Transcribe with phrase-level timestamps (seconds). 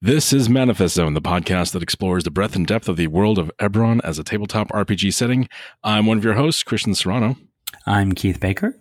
[0.00, 3.36] This is Manifest Zone, the podcast that explores the breadth and depth of the world
[3.36, 5.48] of Eberron as a tabletop RPG setting.
[5.82, 7.36] I'm one of your hosts, Christian Serrano.
[7.84, 8.76] I'm Keith Baker.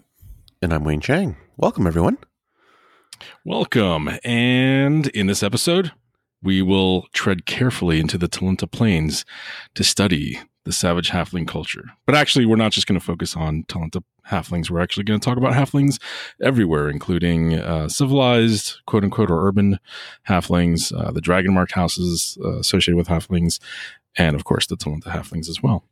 [0.61, 1.35] And I'm Wayne Chang.
[1.57, 2.19] Welcome, everyone.
[3.43, 4.11] Welcome.
[4.23, 5.91] And in this episode,
[6.43, 9.25] we will tread carefully into the Talenta Plains
[9.73, 11.85] to study the savage halfling culture.
[12.05, 14.69] But actually, we're not just going to focus on Talenta halflings.
[14.69, 15.99] We're actually going to talk about halflings
[16.41, 19.79] everywhere, including uh, civilized, quote unquote, or urban
[20.27, 23.59] halflings, uh, the dragon marked houses uh, associated with halflings,
[24.17, 25.83] and of course, the Talenta halflings as well.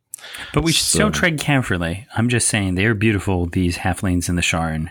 [0.52, 2.06] But we should so, still tread carefully.
[2.16, 4.90] I'm just saying they are beautiful, these halflings in the Sharn.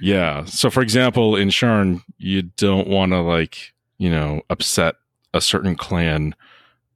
[0.00, 0.44] Yeah.
[0.44, 4.94] So, for example, in Sharn, you don't want to, like, you know, upset
[5.34, 6.34] a certain clan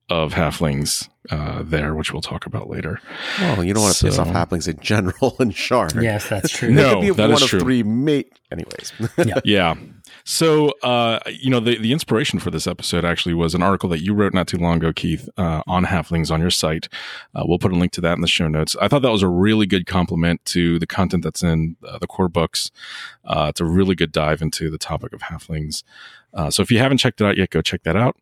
[0.09, 3.01] of halflings uh, there, which we'll talk about later.
[3.41, 6.01] Well, you don't want to so, piss off halflings in general and Sharn.
[6.03, 6.71] Yes, that's true.
[6.71, 7.61] no, could be that one of true.
[7.61, 8.33] three mate.
[8.53, 8.93] Anyways,
[9.25, 9.41] yeah.
[9.45, 9.75] yeah.
[10.23, 14.03] So, uh, you know, the, the inspiration for this episode actually was an article that
[14.03, 16.89] you wrote not too long ago, Keith, uh, on halflings on your site.
[17.35, 18.77] Uh, we'll put a link to that in the show notes.
[18.81, 22.07] I thought that was a really good complement to the content that's in uh, the
[22.07, 22.71] core books.
[23.25, 25.83] Uh, it's a really good dive into the topic of halflings.
[26.33, 28.17] Uh, so if you haven't checked it out yet, go check that out.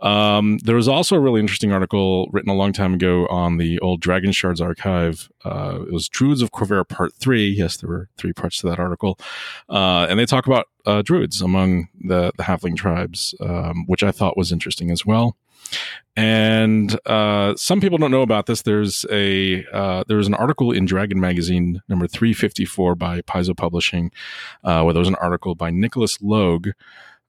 [0.00, 3.78] Um, there was also a really interesting article written a long time ago on the
[3.80, 5.28] old Dragon Shards archive.
[5.44, 7.48] Uh, it was Druids of Khorvaire Part 3.
[7.48, 9.18] Yes, there were three parts to that article.
[9.68, 14.10] Uh, and they talk about uh, druids among the, the halfling tribes, um, which I
[14.10, 15.36] thought was interesting as well.
[16.16, 18.62] And uh, some people don't know about this.
[18.62, 24.10] There's a uh, there's an article in Dragon Magazine number 354 by Paizo Publishing,
[24.64, 26.68] uh, where there was an article by Nicholas Logue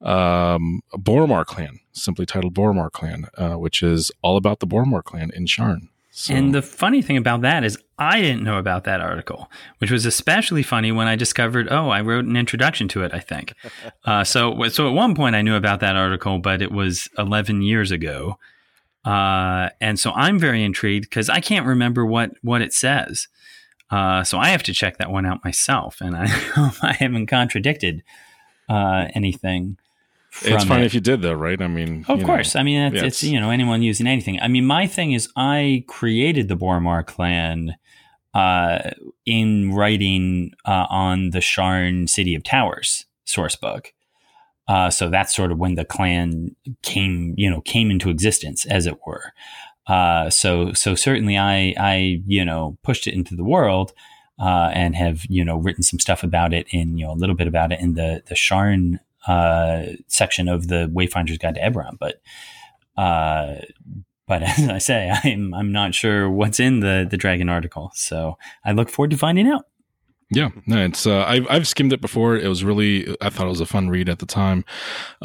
[0.01, 5.31] um, Boromar clan, simply titled Boromar clan, uh, which is all about the Boromar clan
[5.33, 5.89] in Sharn.
[6.11, 6.33] So.
[6.33, 10.05] And the funny thing about that is, I didn't know about that article, which was
[10.05, 11.67] especially funny when I discovered.
[11.71, 13.13] Oh, I wrote an introduction to it.
[13.13, 13.53] I think.
[14.05, 17.61] Uh, so, so at one point I knew about that article, but it was 11
[17.61, 18.39] years ago,
[19.05, 23.27] uh, and so I'm very intrigued because I can't remember what what it says.
[23.91, 26.23] Uh, so I have to check that one out myself, and I
[26.81, 28.03] I haven't contradicted
[28.67, 29.77] uh, anything
[30.41, 30.85] it's fine it.
[30.85, 31.61] if you did though, right?
[31.61, 32.55] I mean, of course.
[32.55, 34.39] Know, I mean, it's, yeah, it's, you know anyone using anything.
[34.39, 37.75] I mean, my thing is, I created the Boromar clan
[38.33, 38.91] uh,
[39.25, 43.93] in writing uh, on the Sharn City of Towers source book.
[44.67, 48.85] Uh, so that's sort of when the clan came, you know, came into existence, as
[48.85, 49.33] it were.
[49.87, 53.93] Uh, so, so certainly, I, I, you know, pushed it into the world.
[54.41, 57.35] Uh, and have you know written some stuff about it in you know a little
[57.35, 58.97] bit about it in the the Sharn
[59.27, 61.97] uh, section of the Wayfinder's Guide to Eberron.
[61.99, 62.21] But
[62.97, 63.61] uh,
[64.27, 68.37] but as I say, I'm I'm not sure what's in the the Dragon article, so
[68.63, 69.65] I look forward to finding out.
[70.31, 72.37] Yeah, no, it's uh, I've I've skimmed it before.
[72.37, 74.63] It was really I thought it was a fun read at the time.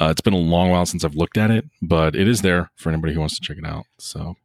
[0.00, 2.70] Uh, it's been a long while since I've looked at it, but it is there
[2.76, 3.84] for anybody who wants to check it out.
[3.98, 4.36] So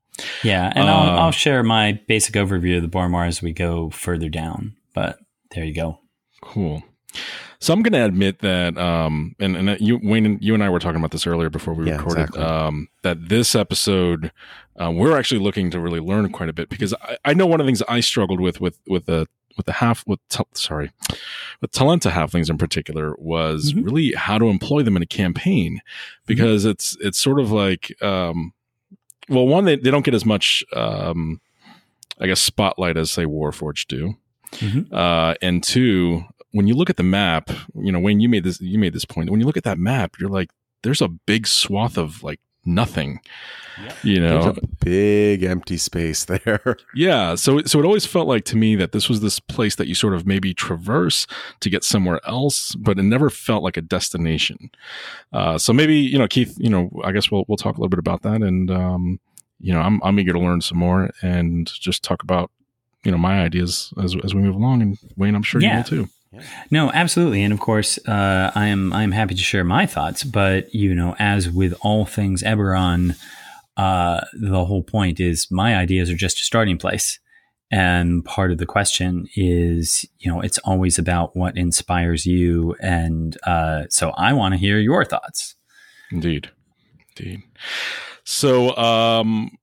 [0.43, 3.89] yeah, and I'll, I'll um, share my basic overview of the Boromar as we go
[3.89, 4.75] further down.
[4.93, 5.19] But
[5.51, 5.99] there you go.
[6.41, 6.83] Cool.
[7.61, 10.79] So I'm going to admit that, um, and, and you, Wayne, you and I were
[10.79, 12.43] talking about this earlier before we yeah, recorded, exactly.
[12.43, 14.31] um, that this episode,
[14.81, 17.59] uh, we're actually looking to really learn quite a bit because I, I, know one
[17.59, 19.27] of the things I struggled with, with, with the,
[19.57, 20.21] with the half, with,
[20.53, 20.91] sorry,
[21.59, 23.83] with Talenta halflings in particular was mm-hmm.
[23.83, 25.81] really how to employ them in a campaign
[26.25, 26.71] because mm-hmm.
[26.71, 28.53] it's, it's sort of like, um,
[29.27, 31.41] well, one, they, they don't get as much, um,
[32.21, 34.15] I guess, spotlight as say Warforged do.
[34.53, 34.93] Mm-hmm.
[34.93, 38.59] Uh, and two, when you look at the map, you know, Wayne, you made this,
[38.61, 39.29] you made this point.
[39.29, 40.51] When you look at that map, you're like,
[40.83, 43.21] there's a big swath of like nothing.
[43.81, 43.95] Yep.
[44.03, 46.77] You know, there's a big empty space there.
[46.93, 47.35] yeah.
[47.35, 49.95] So, so it always felt like to me that this was this place that you
[49.95, 51.27] sort of maybe traverse
[51.59, 54.71] to get somewhere else, but it never felt like a destination.
[55.31, 56.55] Uh, so maybe you know, Keith.
[56.57, 59.19] You know, I guess we'll we'll talk a little bit about that, and um,
[59.59, 62.51] you know, I'm I'm eager to learn some more and just talk about
[63.03, 64.81] you know my ideas as as we move along.
[64.81, 65.69] And Wayne, I'm sure yeah.
[65.69, 66.09] you will too.
[66.69, 70.23] No, absolutely, and of course, uh, I am I am happy to share my thoughts.
[70.23, 73.15] But you know, as with all things Eberron,
[73.77, 77.19] uh, the whole point is my ideas are just a starting place,
[77.71, 83.35] and part of the question is, you know, it's always about what inspires you, and
[83.47, 85.55] uh, so I want to hear your thoughts.
[86.11, 86.51] Indeed,
[87.17, 87.41] indeed.
[88.23, 89.57] So, um,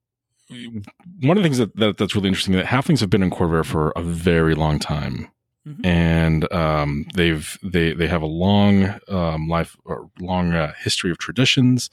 [0.48, 3.64] one of the things that, that that's really interesting that halflings have been in Khorvaire
[3.64, 5.30] for a very long time.
[5.66, 5.84] Mm-hmm.
[5.84, 11.18] And um, they've they they have a long um, life or long uh, history of
[11.18, 11.90] traditions.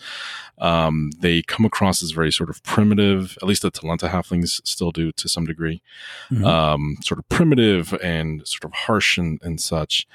[0.59, 3.37] Um, they come across as very sort of primitive.
[3.41, 5.81] At least the Talenta halflings still do to some degree.
[6.29, 6.45] Mm-hmm.
[6.45, 10.07] Um, sort of primitive and sort of harsh and, and such.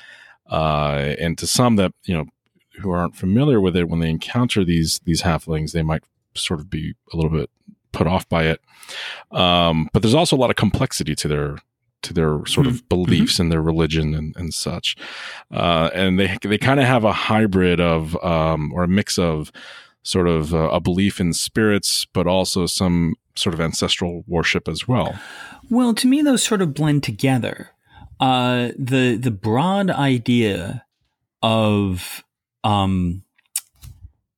[0.48, 2.26] Uh, and to some that you know
[2.80, 6.70] who aren't familiar with it, when they encounter these these halflings, they might sort of
[6.70, 7.50] be a little bit
[7.92, 8.60] put off by it.
[9.30, 11.58] Um, but there's also a lot of complexity to their
[12.02, 12.88] to their sort of mm-hmm.
[12.88, 13.42] beliefs mm-hmm.
[13.42, 14.96] and their religion and, and such.
[15.52, 19.50] Uh, and they they kind of have a hybrid of um, or a mix of
[20.02, 24.88] sort of uh, a belief in spirits, but also some sort of ancestral worship as
[24.88, 25.18] well.
[25.70, 27.70] Well, to me, those sort of blend together.
[28.20, 30.84] Uh, the the broad idea
[31.42, 32.24] of
[32.64, 33.22] um,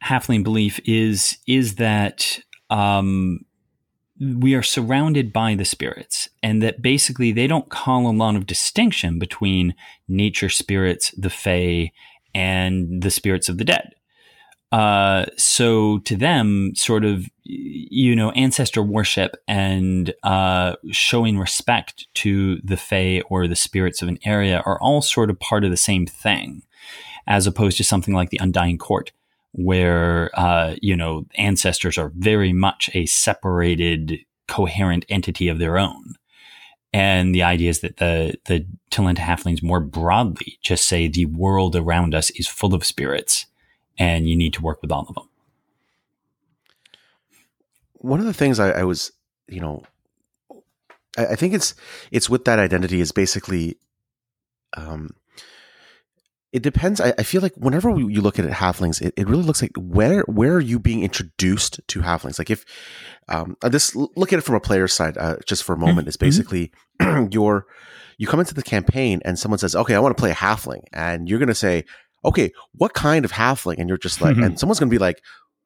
[0.05, 3.45] halfling belief is is that um,
[4.21, 8.47] we are surrounded by the spirits, and that basically they don't call a lot of
[8.47, 9.75] distinction between
[10.09, 11.91] nature spirits, the fae,
[12.35, 13.95] and the spirits of the dead.
[14.73, 22.61] Uh, so to them, sort of, you know, ancestor worship and uh, showing respect to
[22.63, 25.77] the fae or the spirits of an area are all sort of part of the
[25.77, 26.63] same thing,
[27.27, 29.11] as opposed to something like the Undying Court,
[29.53, 34.19] where uh, you know ancestors are very much a separated,
[34.49, 36.15] coherent entity of their own.
[36.93, 41.77] And the idea is that the the Talenta halflings more broadly just say the world
[41.77, 43.47] around us is full of spirits,
[43.99, 45.29] and you need to work with all of them.
[47.95, 49.13] One of the things I, I was,
[49.47, 49.83] you know,
[51.17, 51.75] I, I, think it's
[52.11, 53.77] it's with that identity is basically
[54.77, 55.11] um,
[56.53, 57.01] it depends.
[57.01, 59.63] I, I, feel like whenever we, you look at it, halflings, it, it, really looks
[59.63, 62.39] like where where are you being introduced to halflings?
[62.39, 62.65] Like if
[63.29, 66.01] um, uh, this look at it from a player's side, uh, just for a moment,
[66.01, 66.09] mm-hmm.
[66.09, 66.73] is basically
[67.31, 67.67] your
[68.19, 70.83] you come into the campaign and someone says, "Okay, I want to play a halfling,"
[70.93, 71.85] and you're going to say,
[72.25, 74.45] "Okay, what kind of halfling?" And you're just like, mm-hmm.
[74.45, 75.23] and someone's going to be like,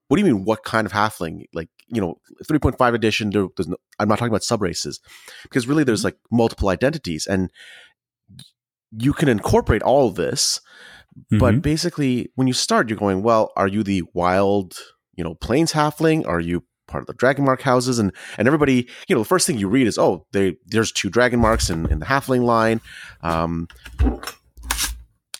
[0.08, 0.44] "What do you mean?
[0.44, 3.30] What kind of halfling?" Like you know, 3.5 edition.
[3.30, 5.00] There, no, I'm not talking about sub races
[5.44, 6.08] because really there's mm-hmm.
[6.08, 7.50] like multiple identities and
[8.98, 10.60] you can incorporate all of this,
[11.18, 11.38] mm-hmm.
[11.38, 14.76] but basically when you start, you're going, well, are you the wild,
[15.14, 16.26] you know, plains halfling?
[16.26, 17.98] Are you part of the dragon mark houses?
[17.98, 21.10] And and everybody, you know, the first thing you read is, oh, they there's two
[21.10, 22.80] dragon marks in, in the halfling line.
[23.22, 23.68] Um,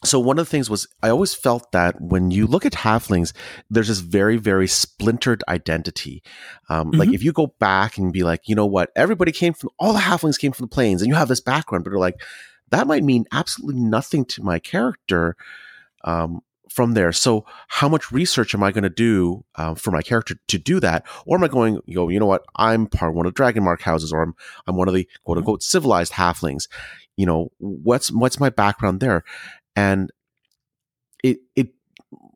[0.05, 3.33] so one of the things was I always felt that when you look at halflings,
[3.71, 6.23] there's this very, very splintered identity.
[6.69, 7.01] Um, mm-hmm.
[7.01, 9.93] Like if you go back and be like, you know what, everybody came from all
[9.93, 12.21] the halflings came from the plains, and you have this background, but they're like,
[12.75, 15.37] that might mean absolutely nothing to my character
[16.03, 17.12] um, from there.
[17.12, 20.81] So, how much research am I going to do uh, for my character to do
[20.81, 22.44] that, or am I going, you know, you know what?
[22.56, 24.35] I'm part of one of the Dragon houses, or I'm
[24.67, 26.67] I'm one of the quote unquote civilized halflings.
[27.17, 29.23] You know, what's what's my background there?
[29.77, 30.11] And
[31.23, 31.69] it it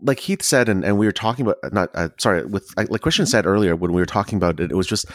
[0.00, 3.24] like Keith said, and, and we were talking about not uh, sorry with like Christian
[3.24, 3.30] mm-hmm.
[3.30, 5.06] said earlier when we were talking about it, it was just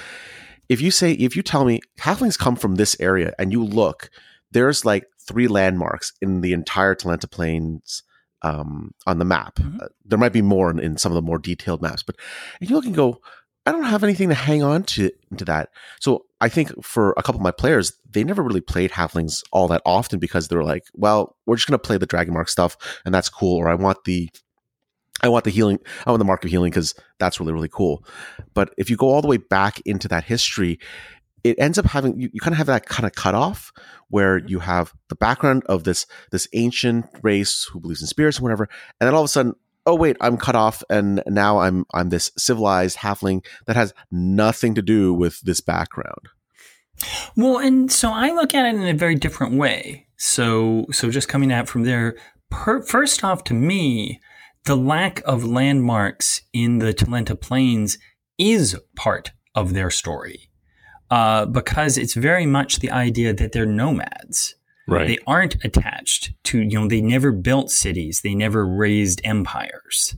[0.67, 4.09] if you say if you tell me halflings come from this area and you look
[4.53, 8.03] there's like three landmarks in the entire Talenta Plains
[8.41, 9.55] um, on the map.
[9.55, 9.79] Mm-hmm.
[9.81, 12.15] Uh, there might be more in, in, some of the more detailed maps, but
[12.59, 13.21] and you look and go,
[13.65, 15.69] I don't have anything to hang on to into that.
[16.01, 19.69] So I think for a couple of my players, they never really played halflings all
[19.69, 22.49] that often because they were like, well, we're just going to play the dragon mark
[22.49, 23.57] stuff, and that's cool.
[23.57, 24.29] Or I want the
[25.21, 25.79] I want the healing.
[26.05, 28.05] I want the mark of healing because that's really really cool.
[28.53, 30.79] But if you go all the way back into that history,
[31.43, 33.71] it ends up having you, you kind of have that kind of cutoff
[34.09, 34.47] where mm-hmm.
[34.47, 38.67] you have the background of this this ancient race who believes in spirits and whatever,
[38.99, 39.53] and then all of a sudden,
[39.85, 44.75] oh wait, I'm cut off, and now I'm I'm this civilized halfling that has nothing
[44.75, 46.29] to do with this background.
[47.35, 50.07] Well, and so I look at it in a very different way.
[50.17, 52.15] So so just coming out from there,
[52.49, 54.21] per, first off, to me,
[54.65, 57.97] the lack of landmarks in the Talenta Plains
[58.37, 60.49] is part of their story
[61.09, 64.55] uh, because it's very much the idea that they're nomads.
[64.87, 65.07] Right.
[65.07, 70.15] They aren't attached to, you know, they never built cities, they never raised empires.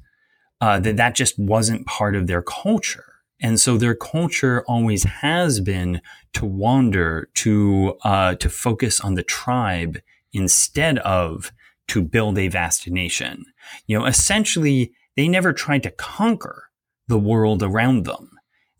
[0.61, 3.15] Uh, that that just wasn't part of their culture.
[3.41, 6.01] And so their culture always has been
[6.33, 9.99] to wander, to uh, to focus on the tribe
[10.33, 11.51] instead of
[11.89, 13.45] to build a vast nation.
[13.85, 16.69] You know, essentially, they never tried to conquer
[17.07, 18.31] the world around them.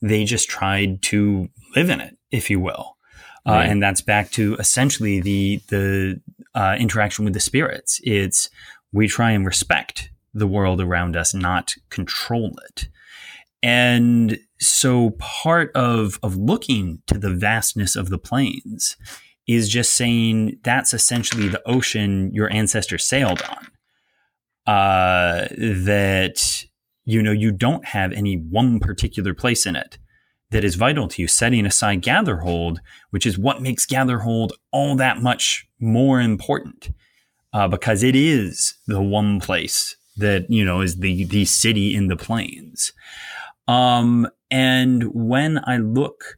[0.01, 2.97] They just tried to live in it, if you will.
[3.47, 3.67] Uh, right.
[3.67, 6.21] Uh, and that's back to essentially the the
[6.55, 7.99] uh, interaction with the spirits.
[8.03, 8.49] It's
[8.91, 12.87] we try and respect the world around us, not control it.
[13.61, 18.97] And so part of of looking to the vastness of the plains
[19.47, 23.67] is just saying that's essentially the ocean your ancestors sailed on.
[24.65, 26.65] Uh, that
[27.03, 29.99] you know you don't have any one particular place in it
[30.55, 32.77] that is vital to you, setting aside Gatherhold,
[33.09, 36.91] which is what makes Gatherhold all that much more important
[37.51, 42.07] uh, because it is the one place that you know is the the city in
[42.07, 42.93] the plains.
[43.67, 46.37] Um, and when I look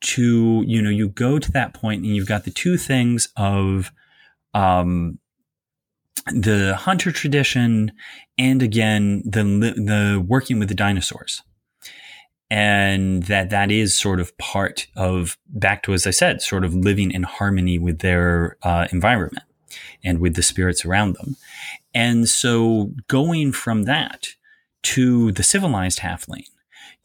[0.00, 3.92] to you know you go to that point and you've got the two things of
[4.54, 5.20] um
[6.32, 7.92] the hunter tradition
[8.36, 11.44] and again the the working with the dinosaurs
[12.52, 16.74] and that that is sort of part of back to as i said sort of
[16.74, 19.46] living in harmony with their uh, environment
[20.04, 21.34] and with the spirits around them
[21.94, 24.28] and so going from that
[24.82, 26.44] to the civilized halfling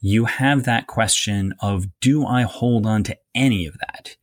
[0.00, 4.16] you have that question of do i hold on to any of that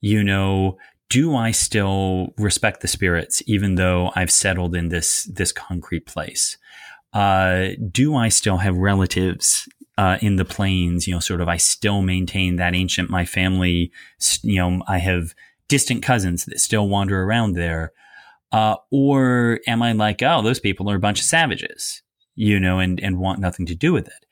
[0.00, 0.78] you know
[1.10, 6.58] do I still respect the spirits even though I've settled in this this concrete place?
[7.14, 9.66] Uh, do I still have relatives
[9.98, 11.06] uh, in the plains?
[11.06, 11.48] You know, sort of.
[11.48, 13.10] I still maintain that ancient.
[13.10, 13.92] My family,
[14.42, 15.34] you know, I have
[15.68, 17.92] distant cousins that still wander around there.
[18.50, 22.02] Uh, or am I like, oh, those people are a bunch of savages,
[22.34, 24.24] you know, and and want nothing to do with it?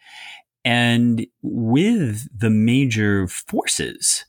[0.64, 4.25] And with the major forces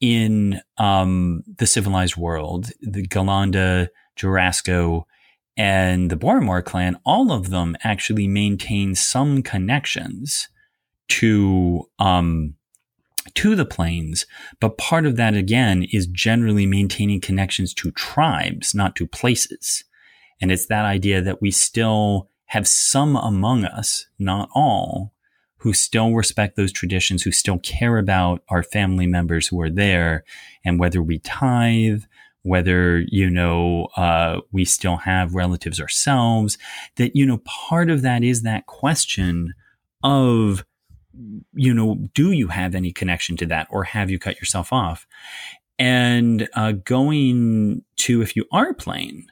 [0.00, 5.04] in um, the civilized world, the Galanda, Jorasco,
[5.56, 10.48] and the Boromar clan, all of them actually maintain some connections
[11.08, 12.54] to um,
[13.34, 14.26] to the plains,
[14.60, 19.84] but part of that again is generally maintaining connections to tribes, not to places.
[20.40, 25.12] And it's that idea that we still have some among us, not all,
[25.58, 30.22] who still respect those traditions, who still care about our family members who are there,
[30.64, 32.02] and whether we tithe,
[32.42, 36.58] whether you know uh, we still have relatives ourselves.
[36.96, 39.54] That you know, part of that is that question
[40.02, 40.66] of
[41.52, 45.06] you know, do you have any connection to that, or have you cut yourself off?
[45.78, 49.26] And uh, going to if you are playing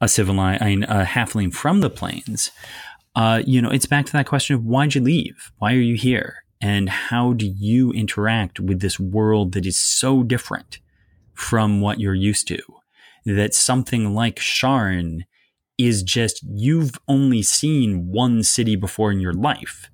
[0.00, 2.50] a civilized, a halfling from the plains,
[3.14, 5.50] uh, you know, it's back to that question of why'd you leave?
[5.58, 6.44] Why are you here?
[6.60, 10.80] And how do you interact with this world that is so different
[11.34, 12.58] from what you're used to?
[13.24, 15.22] That something like Sharn
[15.78, 19.90] is just, you've only seen one city before in your life.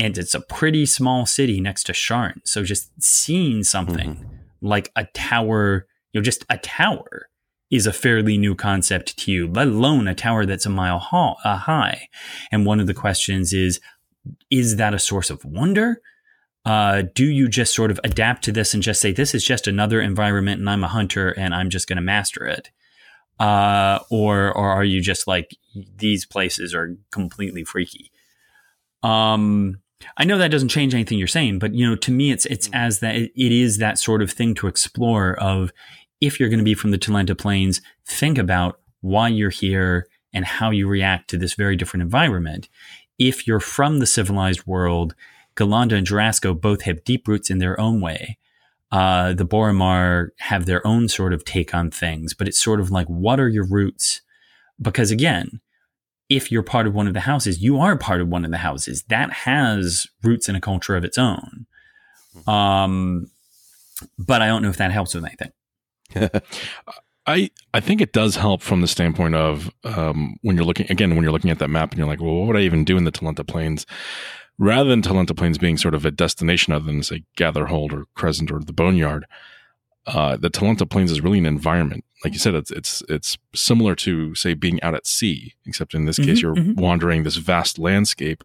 [0.00, 2.40] And it's a pretty small city next to Sharn.
[2.44, 4.66] So just seeing something mm-hmm.
[4.66, 7.28] like a tower, you know, just a tower
[7.70, 12.08] is a fairly new concept to you, let alone a tower that's a mile high.
[12.50, 13.78] And one of the questions is,
[14.50, 16.00] is that a source of wonder?
[16.64, 19.66] Uh, do you just sort of adapt to this and just say, this is just
[19.66, 22.70] another environment and I'm a hunter and I'm just going to master it?
[23.38, 25.50] Uh, or, or are you just like,
[25.96, 28.10] these places are completely freaky?
[29.02, 29.80] Um,
[30.16, 32.68] I know that doesn't change anything you're saying, but you know, to me, it's it's
[32.68, 32.74] mm.
[32.74, 35.34] as that it is that sort of thing to explore.
[35.40, 35.72] Of
[36.20, 40.44] if you're going to be from the Talenta Plains, think about why you're here and
[40.44, 42.68] how you react to this very different environment.
[43.18, 45.14] If you're from the civilized world,
[45.56, 48.38] Galanda and Jorasco both have deep roots in their own way.
[48.92, 52.90] Uh, the Boromar have their own sort of take on things, but it's sort of
[52.90, 54.22] like, what are your roots?
[54.80, 55.60] Because again,
[56.30, 58.58] if you're part of one of the houses, you are part of one of the
[58.58, 59.02] houses.
[59.08, 61.66] That has roots in a culture of its own.
[62.44, 62.50] Hmm.
[62.50, 63.30] Um,
[64.16, 65.52] but I don't know if that helps with anything.
[67.26, 71.14] I I think it does help from the standpoint of um, when you're looking again
[71.14, 72.96] when you're looking at that map and you're like, well, what would I even do
[72.96, 73.84] in the Talenta Plains?
[74.58, 78.50] Rather than Talenta Plains being sort of a destination other than say Gatherhold or Crescent
[78.50, 79.26] or the Boneyard,
[80.12, 82.04] uh, the Talenta Plains is really an environment.
[82.24, 86.04] Like you said, it's it's it's similar to say being out at sea, except in
[86.04, 86.80] this mm-hmm, case you're mm-hmm.
[86.80, 88.44] wandering this vast landscape,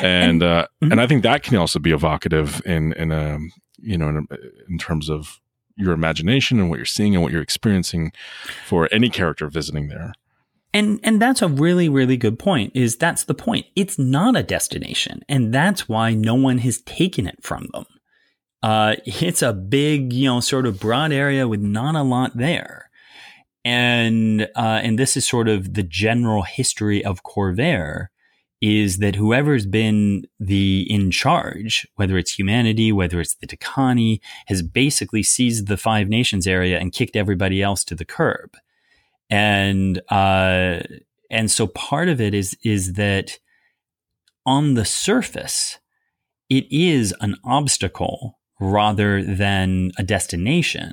[0.00, 0.92] and and, uh, mm-hmm.
[0.92, 3.38] and I think that can also be evocative in in a
[3.78, 4.28] you know in,
[4.68, 5.40] in terms of
[5.76, 8.12] your imagination and what you're seeing and what you're experiencing
[8.66, 10.12] for any character visiting there.
[10.72, 12.76] And and that's a really really good point.
[12.76, 13.66] Is that's the point.
[13.74, 17.86] It's not a destination, and that's why no one has taken it from them.
[18.62, 22.90] Uh, it's a big, you know, sort of broad area with not a lot there,
[23.64, 28.08] and uh, and this is sort of the general history of Khorvaire
[28.60, 34.62] is that whoever's been the in charge, whether it's humanity, whether it's the Dhakaani, has
[34.62, 38.56] basically seized the Five Nations area and kicked everybody else to the curb.
[39.30, 40.80] And uh,
[41.30, 43.38] and so part of it is is that
[44.44, 45.78] on the surface,
[46.50, 50.92] it is an obstacle rather than a destination.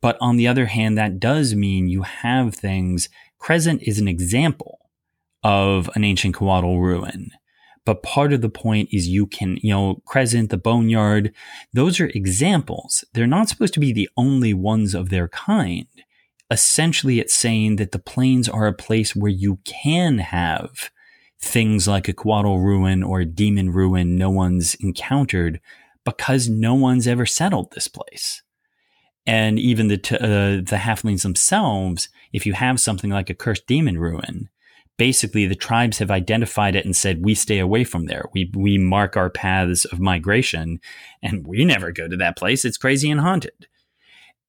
[0.00, 3.08] But on the other hand, that does mean you have things.
[3.38, 4.90] Crescent is an example
[5.42, 7.30] of an ancient Coatl ruin.
[7.86, 11.34] But part of the point is you can, you know, Crescent, the Boneyard,
[11.72, 13.04] those are examples.
[13.12, 15.86] They're not supposed to be the only ones of their kind.
[16.50, 20.90] Essentially, it's saying that the plains are a place where you can have
[21.38, 25.60] things like a Coatl ruin or a demon ruin no one's encountered
[26.04, 28.42] because no one's ever settled this place.
[29.26, 33.66] And even the t- uh, the halflings themselves, if you have something like a cursed
[33.66, 34.50] demon ruin,
[34.98, 38.26] basically the tribes have identified it and said we stay away from there.
[38.34, 40.80] We we mark our paths of migration,
[41.22, 42.64] and we never go to that place.
[42.64, 43.66] It's crazy and haunted.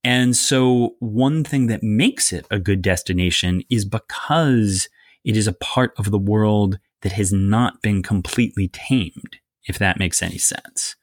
[0.03, 4.87] And so, one thing that makes it a good destination is because
[5.23, 9.97] it is a part of the world that has not been completely tamed, if that
[9.97, 10.95] makes any sense.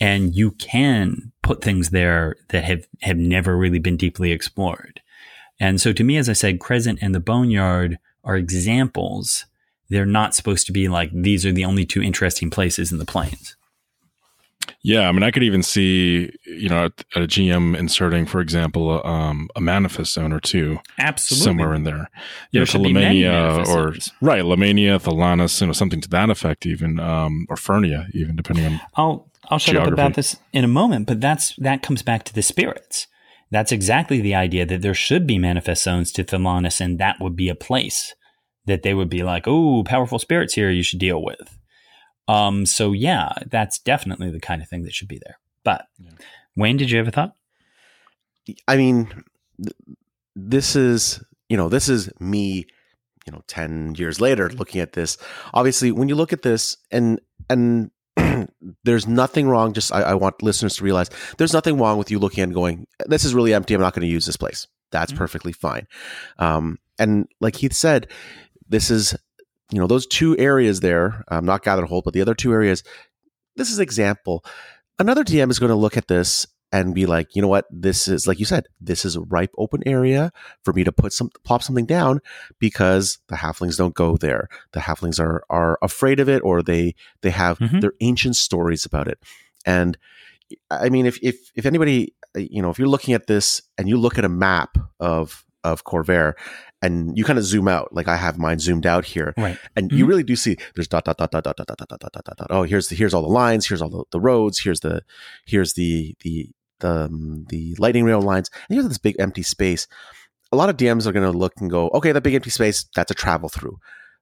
[0.00, 5.00] And you can put things there that have, have never really been deeply explored.
[5.58, 9.46] And so to me, as I said, Crescent and the Boneyard are examples.
[9.88, 13.06] They're not supposed to be like, these are the only two interesting places in the
[13.06, 13.56] plains.
[14.82, 19.04] Yeah, I mean, I could even see, you know, a, a GM inserting, for example,
[19.04, 22.08] um, a manifest zone or two, absolutely, somewhere in there.
[22.52, 27.46] Yeah, to Lamannia or right, Lamannia, Thelanis, you know, something to that effect, even um,
[27.48, 28.80] or Fernia, even depending on.
[28.94, 29.92] I'll I'll shut geography.
[29.92, 33.06] up about this in a moment, but that's that comes back to the spirits.
[33.50, 37.36] That's exactly the idea that there should be manifest zones to Thelanis, and that would
[37.36, 38.14] be a place
[38.66, 41.58] that they would be like, "Oh, powerful spirits here, you should deal with."
[42.28, 45.38] Um, so yeah, that's definitely the kind of thing that should be there.
[45.62, 46.10] But yeah.
[46.56, 47.34] Wayne, did you have a thought?
[48.66, 49.06] I mean,
[49.62, 49.76] th-
[50.34, 52.66] this is you know this is me,
[53.26, 55.18] you know, ten years later looking at this.
[55.54, 57.90] Obviously, when you look at this, and and
[58.84, 59.72] there's nothing wrong.
[59.72, 62.86] Just I, I, want listeners to realize there's nothing wrong with you looking and going,
[63.06, 63.74] "This is really empty.
[63.74, 65.18] I'm not going to use this place." That's mm-hmm.
[65.18, 65.86] perfectly fine.
[66.38, 68.08] Um, and like Keith said,
[68.68, 69.14] this is
[69.72, 72.82] you know those two areas there um, not Gatherhold but the other two areas
[73.56, 74.44] this is example
[74.98, 76.46] another dm is going to look at this
[76.76, 79.52] and be like you know what this is like you said this is a ripe
[79.56, 80.30] open area
[80.62, 82.20] for me to put some plop something down
[82.58, 86.94] because the halflings don't go there the halflings are are afraid of it or they
[87.22, 87.80] they have mm-hmm.
[87.80, 89.18] their ancient stories about it
[89.64, 89.96] and
[90.70, 93.96] i mean if if if anybody you know if you're looking at this and you
[93.96, 96.34] look at a map of of Khorvaire
[96.82, 99.88] and you kind of zoom out like i have mine zoomed out here right and
[99.88, 99.98] mm-hmm.
[99.98, 102.24] you really do see there's dot dot dot dot dot dot dot dot dot dot
[102.24, 104.80] dot dot oh here's the here's all the lines here's all the, the roads here's
[104.80, 105.02] the
[105.46, 109.86] here's the the the um, the lightning rail lines and here's this big empty space
[110.52, 112.86] a lot of dms are going to look and go okay that big empty space
[112.94, 113.76] that's a travel through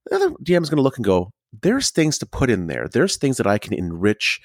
[0.07, 1.31] the other dm is going to look and go
[1.63, 4.41] there's things to put in there there's things that i can enrich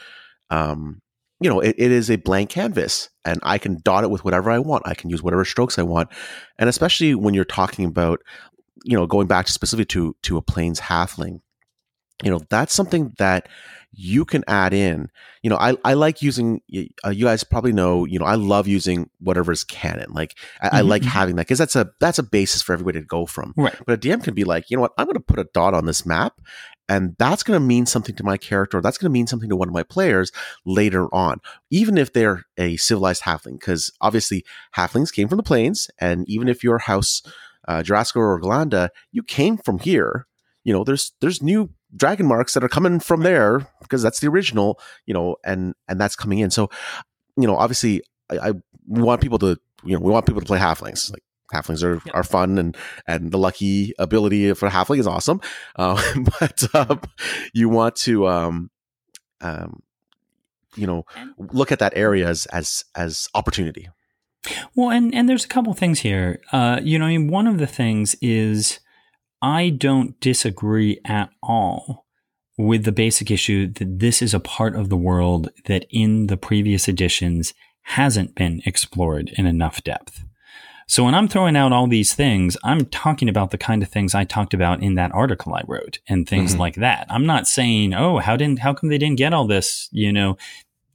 [0.50, 1.02] um
[1.40, 4.52] you know, it, it is a blank canvas and I can dot it with whatever
[4.52, 4.84] I want.
[4.86, 6.10] I can use whatever strokes I want.
[6.58, 8.20] And especially when you're talking about,
[8.84, 11.40] you know, going back specifically to, to a plains halfling,
[12.24, 13.48] you know, that's something that
[13.92, 15.10] you can add in.
[15.42, 16.62] You know, I, I like using,
[17.06, 20.12] uh, you guys probably know, you know, I love using whatever's canon.
[20.12, 20.76] Like I, mm-hmm.
[20.76, 21.10] I like mm-hmm.
[21.10, 23.54] having that because that's a, that's a basis for everybody to go from.
[23.58, 23.76] Right.
[23.86, 25.74] But a DM can be like, you know what, I'm going to put a dot
[25.74, 26.40] on this map
[26.90, 28.82] and that's going to mean something to my character.
[28.82, 30.32] That's going to mean something to one of my players
[30.66, 34.44] later on, even if they're a civilized halfling, because obviously
[34.76, 35.90] halflings came from the plains.
[36.00, 37.22] And even if your house,
[37.68, 40.26] uh, Jorasco or Galanda, you came from here,
[40.64, 44.28] you know, there's, there's new dragon marks that are coming from there because that's the
[44.28, 46.52] original, you know, and, and that's coming in.
[46.52, 46.70] So,
[47.38, 48.54] you know, obviously I, I
[48.88, 51.12] want people to, you know, we want people to play halflings.
[51.12, 51.24] Like
[51.54, 55.42] halflings are, are fun and and the lucky ability for halfling is awesome
[55.78, 56.02] uh,
[56.40, 57.02] but um,
[57.54, 58.70] you want to um,
[59.42, 59.82] um,
[60.76, 61.06] you know
[61.38, 63.90] look at that area as as as opportunity
[64.76, 67.58] well and and there's a couple things here uh, you know I mean, one of
[67.58, 68.80] the things is
[69.42, 72.06] i don't disagree at all
[72.58, 76.38] with the basic issue that this is a part of the world that in the
[76.38, 80.24] previous editions hasn't been explored in enough depth
[80.90, 84.16] so when I'm throwing out all these things, I'm talking about the kind of things
[84.16, 86.62] I talked about in that article I wrote and things mm-hmm.
[86.62, 87.06] like that.
[87.12, 89.88] I'm not saying, oh, how didn't, how come they didn't get all this?
[89.92, 90.36] You know,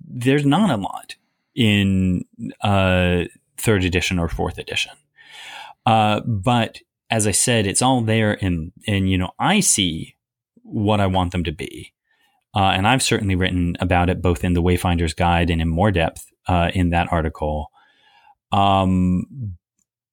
[0.04, 1.14] there's not a lot
[1.54, 2.24] in
[2.60, 3.26] uh,
[3.56, 4.90] third edition or fourth edition.
[5.86, 6.80] Uh, but
[7.14, 10.16] as I said, it's all there, and and you know, I see
[10.64, 11.92] what I want them to be,
[12.56, 15.92] uh, and I've certainly written about it both in the Wayfinder's Guide and in more
[15.92, 17.70] depth uh, in that article.
[18.50, 19.56] Um,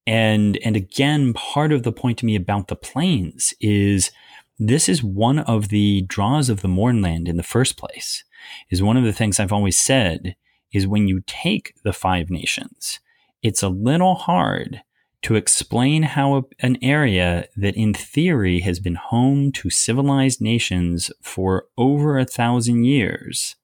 [0.05, 4.11] and, and again, part of the point to me about the plains is
[4.59, 8.23] this is one of the draws of the Mournland in the first place,
[8.69, 10.35] is one of the things I've always said
[10.71, 12.99] is when you take the five nations,
[13.41, 14.81] it's a little hard
[15.23, 21.11] to explain how a, an area that in theory has been home to civilized nations
[21.21, 23.55] for over a thousand years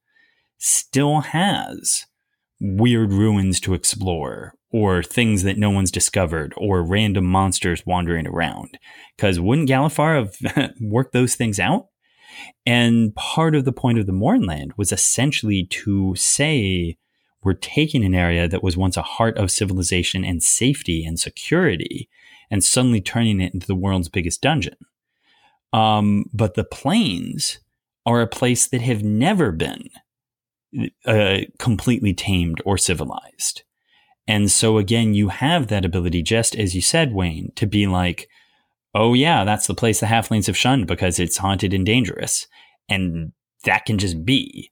[0.58, 2.06] still has
[2.60, 8.78] weird ruins to explore or things that no one's discovered or random monsters wandering around.
[9.16, 11.88] Because wouldn't Galifar have worked those things out?
[12.66, 16.98] And part of the point of the Mournland was essentially to say
[17.48, 22.10] we're taking an area that was once a heart of civilization and safety and security
[22.52, 24.76] and suddenly turning it into the world's biggest dungeon.
[25.72, 27.60] Um, but the plains
[28.06, 29.90] are a place that have never been
[31.06, 33.64] uh, completely tamed or civilized.
[34.28, 38.28] And so again, you have that ability, just as you said, Wayne, to be like,
[38.94, 42.46] oh yeah, that's the place the halflings have shunned because it's haunted and dangerous.
[42.90, 43.32] And
[43.64, 44.70] that can just be.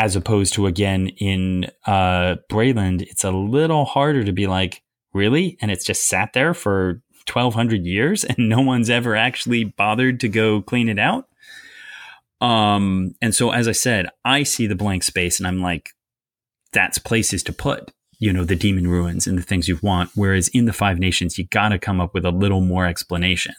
[0.00, 4.82] As opposed to again in uh Breland, it's a little harder to be like,
[5.12, 5.58] really?
[5.60, 10.28] And it's just sat there for 1200 years and no one's ever actually bothered to
[10.28, 11.26] go clean it out.
[12.40, 15.90] Um, and so as I said, I see the blank space and I'm like,
[16.72, 20.10] that's places to put, you know, the demon ruins and the things you want.
[20.14, 23.54] Whereas in the Five Nations, you got to come up with a little more explanation.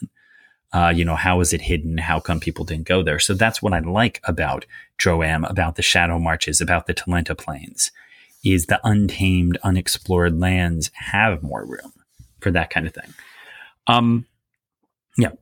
[0.72, 1.98] Uh, you know, how is it hidden?
[1.98, 3.18] How come people didn't go there?
[3.18, 4.66] So that's what I like about
[4.98, 7.90] Droaam, about the Shadow Marches, about the Talenta Plains,
[8.44, 11.92] is the untamed, unexplored lands have more room
[12.40, 13.12] for that kind of thing.
[13.86, 14.26] Um,
[15.18, 15.32] yeah.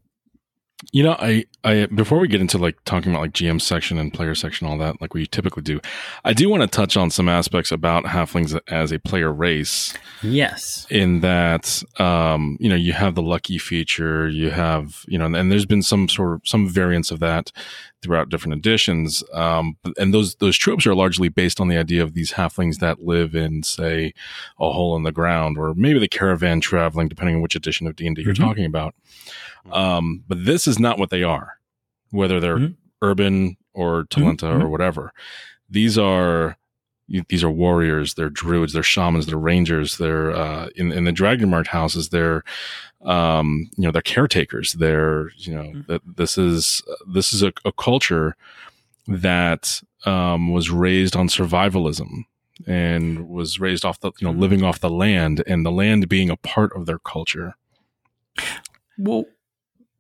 [0.93, 4.15] You know, I, I before we get into like talking about like GM section and
[4.15, 5.81] player section, all that, like we typically do,
[6.25, 9.93] I do want to touch on some aspects about halflings as a player race.
[10.23, 10.87] Yes.
[10.89, 15.51] In that, um, you know, you have the lucky feature, you have, you know, and
[15.51, 17.51] there's been some sort of some variants of that
[18.03, 19.25] throughout different editions.
[19.33, 23.01] Um, and those those tropes are largely based on the idea of these halflings that
[23.05, 24.13] live in, say,
[24.61, 27.97] a hole in the ground, or maybe the caravan traveling, depending on which edition of
[27.97, 28.45] D and D you're mm-hmm.
[28.45, 28.95] talking about.
[29.73, 31.59] Um, but this is not what they are,
[32.11, 32.75] whether they're mm-hmm.
[33.03, 34.63] urban or Talenta mm-hmm.
[34.63, 35.13] or whatever.
[35.69, 36.57] These are
[37.29, 41.69] these are warriors, they're druids, they're shamans, they're rangers, they're uh, in in the Dragonmarked
[41.69, 42.45] houses, they're
[43.05, 44.73] um, you know they're caretakers.
[44.75, 45.93] They're you know mm-hmm.
[45.93, 48.37] that this is this is a, a culture
[49.07, 52.25] that um, was raised on survivalism
[52.67, 56.31] and was raised off the you know living off the land and the land being
[56.31, 57.55] a part of their culture.
[58.97, 59.25] Well,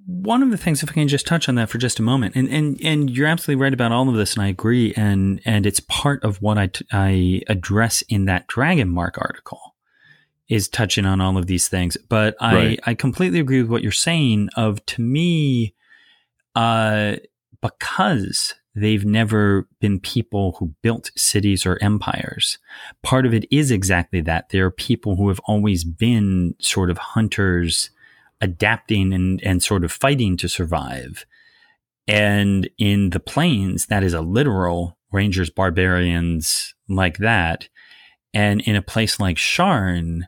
[0.06, 2.34] one of the things, if I can just touch on that for just a moment,
[2.34, 5.66] and and and you're absolutely right about all of this, and I agree, and and
[5.66, 9.67] it's part of what I, t- I address in that Dragon Mark article
[10.48, 11.96] is touching on all of these things.
[12.08, 12.80] But I right.
[12.84, 14.48] I completely agree with what you're saying.
[14.56, 15.74] Of to me,
[16.54, 17.16] uh,
[17.60, 22.58] because they've never been people who built cities or empires.
[23.02, 24.50] Part of it is exactly that.
[24.50, 27.90] They're people who have always been sort of hunters
[28.40, 31.26] adapting and, and sort of fighting to survive.
[32.06, 37.68] And in the plains, that is a literal rangers, barbarians like that.
[38.32, 40.22] And in a place like Sharn,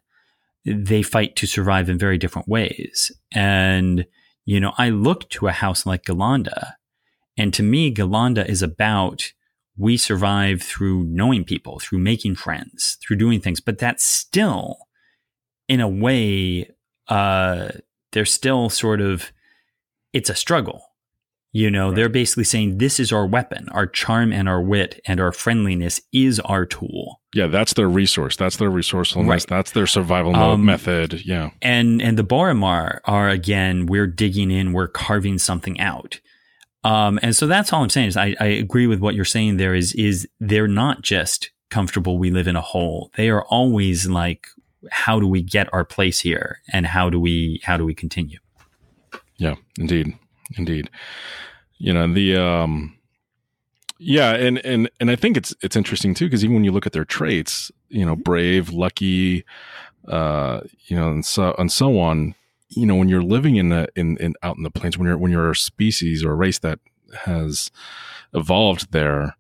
[0.65, 3.11] they fight to survive in very different ways.
[3.33, 4.07] And,
[4.45, 6.73] you know, I look to a house like Galanda,
[7.37, 9.33] and to me, Galanda is about
[9.77, 13.61] we survive through knowing people, through making friends, through doing things.
[13.61, 14.77] But that's still,
[15.69, 16.71] in a way,
[17.09, 17.71] uh,
[18.13, 19.33] they're still sort of
[20.13, 20.90] it's a struggle.
[21.53, 21.97] You know, right.
[21.97, 23.69] they're basically saying this is our weapon.
[23.73, 27.21] Our charm and our wit and our friendliness is our tool.
[27.35, 28.37] Yeah, that's their resource.
[28.37, 29.29] That's their resourcefulness.
[29.29, 29.47] Right.
[29.49, 31.25] That's their survival um, method.
[31.25, 31.51] Yeah.
[31.61, 36.21] And and the Boromar are again, we're digging in, we're carving something out.
[36.85, 39.57] Um, and so that's all I'm saying is I, I agree with what you're saying
[39.57, 43.11] there is is they're not just comfortable we live in a hole.
[43.17, 44.47] They are always like
[44.91, 48.39] how do we get our place here and how do we how do we continue
[49.37, 50.17] yeah indeed
[50.57, 50.91] indeed.
[51.79, 52.97] You know the um
[54.01, 56.87] yeah and and and i think it's it's interesting too because even when you look
[56.87, 59.45] at their traits you know brave lucky
[60.09, 62.35] uh you know and so and so on
[62.71, 65.19] you know when you're living in the in, in out in the plains when you're
[65.19, 66.79] when you're a species or a race that
[67.25, 67.71] has
[68.33, 69.37] evolved there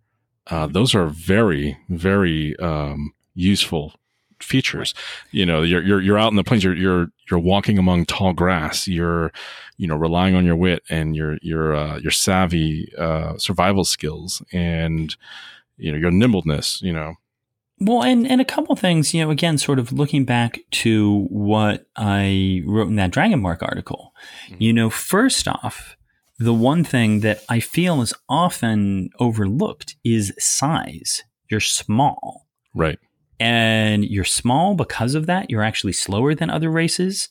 [0.48, 3.94] uh, those are very very um, useful
[4.42, 4.94] features.
[5.30, 6.64] You know, you're you're you're out in the plains.
[6.64, 8.88] You're you're you're walking among tall grass.
[8.88, 9.32] You're
[9.76, 14.42] you know relying on your wit and your your uh, your savvy uh, survival skills
[14.52, 15.14] and
[15.76, 16.80] you know your nimbleness.
[16.82, 17.14] You know.
[17.82, 21.86] Well, and, and a couple things, you know, again, sort of looking back to what
[21.96, 24.12] I wrote in that Dragon Mark article,
[24.48, 24.56] mm-hmm.
[24.58, 25.96] you know, first off,
[26.38, 31.24] the one thing that I feel is often overlooked is size.
[31.48, 32.46] You're small.
[32.74, 32.98] Right
[33.40, 35.50] and you're small because of that.
[35.50, 37.28] You're actually slower than other races.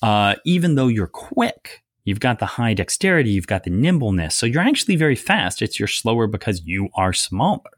[0.00, 4.36] Uh, even though you're quick, you've got the high dexterity, you've got the nimbleness.
[4.36, 5.60] So you're actually very fast.
[5.60, 7.72] It's you're slower because you are smaller.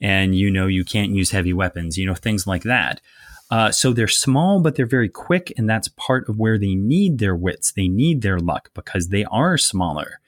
[0.00, 3.00] and you know you can't use heavy weapons, you know things like that.
[3.50, 7.18] Uh, so they're small, but they're very quick, and that's part of where they need
[7.18, 7.72] their wits.
[7.72, 10.20] They need their luck because they are smaller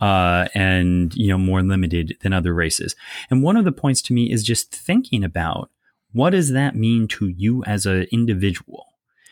[0.00, 2.94] uh, and you know more limited than other races.
[3.30, 5.70] And one of the points to me is just thinking about
[6.12, 8.86] what does that mean to you as an individual.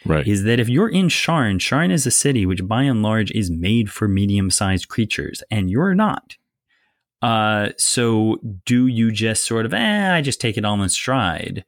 [0.05, 0.27] Right.
[0.27, 3.51] Is that if you're in Sharn, Sharn is a city which by and large is
[3.51, 6.37] made for medium sized creatures, and you're not.
[7.21, 11.65] Uh, so do you just sort of, eh, I just take it all in stride?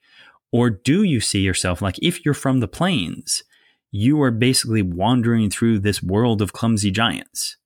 [0.53, 3.43] Or do you see yourself like if you're from the plains,
[3.91, 7.57] you are basically wandering through this world of clumsy giants?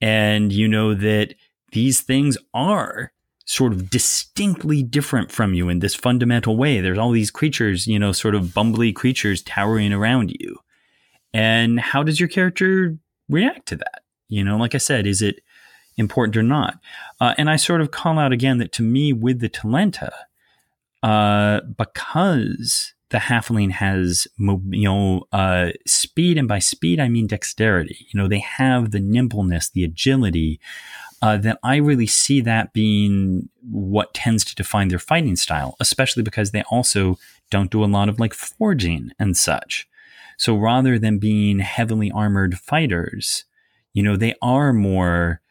[0.00, 1.34] And you know that
[1.72, 3.12] these things are
[3.50, 6.80] sort of distinctly different from you in this fundamental way.
[6.80, 10.58] There's all these creatures, you know, sort of bumbly creatures towering around you.
[11.34, 12.96] And how does your character
[13.28, 14.02] react to that?
[14.28, 15.40] You know, like I said, is it
[15.96, 16.78] important or not?
[17.20, 20.12] Uh, and I sort of call out again that to me, with the Talenta,
[21.02, 28.06] uh, because the halfling has you know uh, speed, and by speed I mean dexterity.
[28.12, 30.60] You know they have the nimbleness, the agility.
[31.22, 36.22] Uh, that I really see that being what tends to define their fighting style, especially
[36.22, 37.18] because they also
[37.50, 39.86] don't do a lot of like forging and such.
[40.38, 43.44] So rather than being heavily armored fighters,
[43.92, 45.42] you know, they are more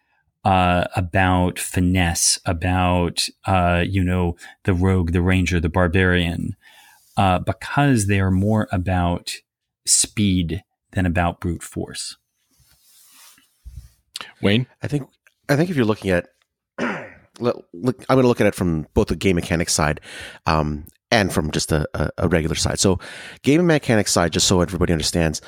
[0.44, 6.56] uh, about finesse, about uh, you know the rogue, the ranger, the barbarian,
[7.18, 9.36] uh, because they are more about
[9.86, 12.18] speed than about brute force.
[14.42, 15.10] Wayne, I think
[15.50, 16.28] I think if you're looking at,
[17.40, 20.00] look, look I'm going to look at it from both the game mechanics side,
[20.46, 22.80] um, and from just a, a, a, regular side.
[22.80, 23.00] So,
[23.42, 25.42] game mechanics side, just so everybody understands,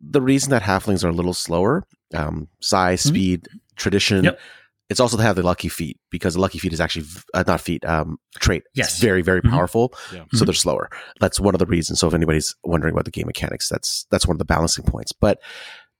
[0.00, 3.08] the reason that halflings are a little slower, um, size, mm-hmm.
[3.08, 4.24] speed, tradition.
[4.24, 4.40] Yep.
[4.88, 7.60] It's also to have the lucky feat because the lucky feat is actually uh, not
[7.60, 8.62] feat, um, trait.
[8.74, 9.50] Yes, it's very very mm-hmm.
[9.50, 9.92] powerful.
[10.12, 10.18] Yeah.
[10.18, 10.44] So mm-hmm.
[10.44, 10.90] they're slower.
[11.18, 11.98] That's one of the reasons.
[11.98, 15.10] So if anybody's wondering about the game mechanics, that's that's one of the balancing points.
[15.10, 15.40] But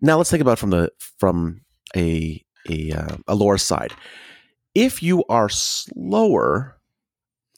[0.00, 1.62] now let's think about from the from
[1.96, 3.92] a a uh, a lore side.
[4.74, 6.76] If you are slower,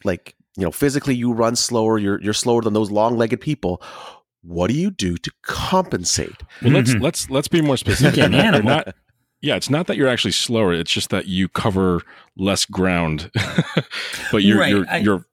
[0.05, 3.83] like you know physically you run slower, you're you're slower than those long legged people
[4.42, 6.42] what do you do to compensate?
[6.62, 7.03] Well, let's mm-hmm.
[7.03, 8.31] let's let's be more specific.
[8.31, 8.94] not,
[9.40, 10.73] yeah, it's not that you're actually slower.
[10.73, 12.03] It's just that you cover
[12.37, 13.31] less ground,
[14.33, 14.71] but you're right.
[14.71, 15.25] you're, I, you're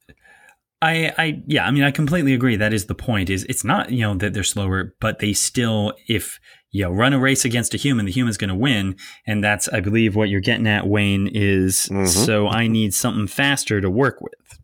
[0.81, 2.57] I, I, yeah, I mean, I completely agree.
[2.57, 3.29] That is the point.
[3.29, 6.39] Is it's not you know that they're slower, but they still, if
[6.75, 9.69] you know, run a race against a human, the human's going to win, and that's,
[9.69, 11.29] I believe, what you're getting at, Wayne.
[11.31, 12.05] Is mm-hmm.
[12.05, 14.59] so I need something faster to work with.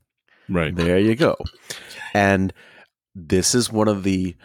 [0.50, 1.38] Right there, you go.
[2.14, 2.52] And
[3.16, 4.36] this is one of the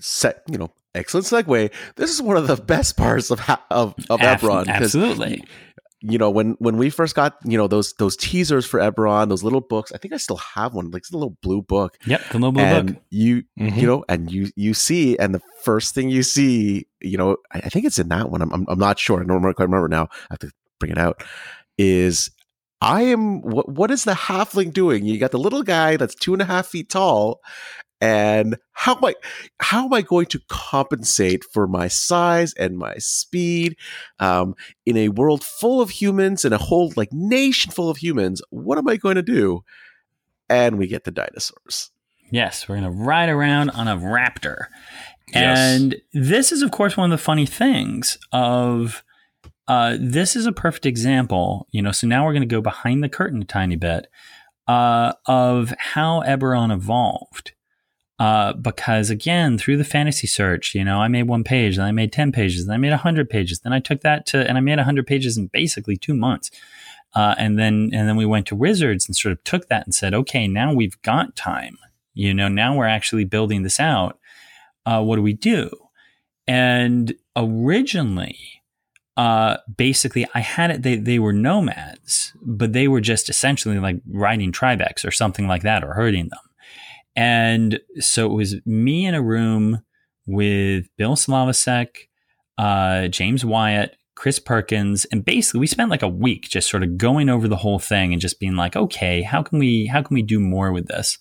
[0.00, 1.72] set, you know, excellent segue.
[1.94, 3.38] This is one of the best parts of
[3.70, 4.66] of, of Eberron.
[4.66, 5.44] Absolutely.
[6.02, 9.42] You know, when when we first got you know those those teasers for Eberron, those
[9.42, 9.92] little books.
[9.92, 11.98] I think I still have one, like it's a little blue book.
[12.06, 13.02] Yep, the little blue and book.
[13.10, 13.78] You mm-hmm.
[13.78, 17.58] you know, and you you see, and the first thing you see, you know, I,
[17.58, 18.40] I think it's in that one.
[18.40, 19.20] I'm, I'm I'm not sure.
[19.20, 20.08] I don't quite remember now.
[20.10, 21.22] I have to bring it out.
[21.76, 22.30] Is
[22.80, 25.04] I am what what is the halfling doing?
[25.04, 27.42] You got the little guy that's two and a half feet tall,
[28.00, 29.14] and how am I
[29.58, 33.76] how am I going to compensate for my size and my speed
[34.18, 34.54] um,
[34.86, 38.40] in a world full of humans and a whole like nation full of humans?
[38.50, 39.64] What am I going to do?
[40.48, 41.90] And we get the dinosaurs.
[42.30, 44.66] Yes, we're going to ride around on a raptor.
[45.32, 45.58] Yes.
[45.58, 49.04] And this is, of course, one of the funny things of
[49.68, 51.66] uh, this is a perfect example.
[51.70, 54.06] You know, so now we're going to go behind the curtain a tiny bit
[54.66, 57.52] uh, of how Eberron evolved.
[58.20, 61.90] Uh, because again, through the fantasy search, you know, I made one page, then I
[61.90, 63.60] made 10 pages, then I made 100 pages.
[63.60, 66.50] Then I took that to, and I made 100 pages in basically two months.
[67.14, 69.94] Uh, and then, and then we went to Wizards and sort of took that and
[69.94, 71.78] said, okay, now we've got time.
[72.12, 74.18] You know, now we're actually building this out.
[74.84, 75.70] Uh, what do we do?
[76.46, 78.38] And originally,
[79.16, 84.02] uh, basically, I had it, they, they were nomads, but they were just essentially like
[84.06, 86.49] riding Tribex or something like that or herding them.
[87.16, 89.80] And so it was me in a room
[90.26, 91.88] with Bill Slavicsek,
[92.58, 96.98] uh, James Wyatt, Chris Perkins, and basically we spent like a week just sort of
[96.98, 100.14] going over the whole thing and just being like, okay, how can we how can
[100.14, 101.16] we do more with this?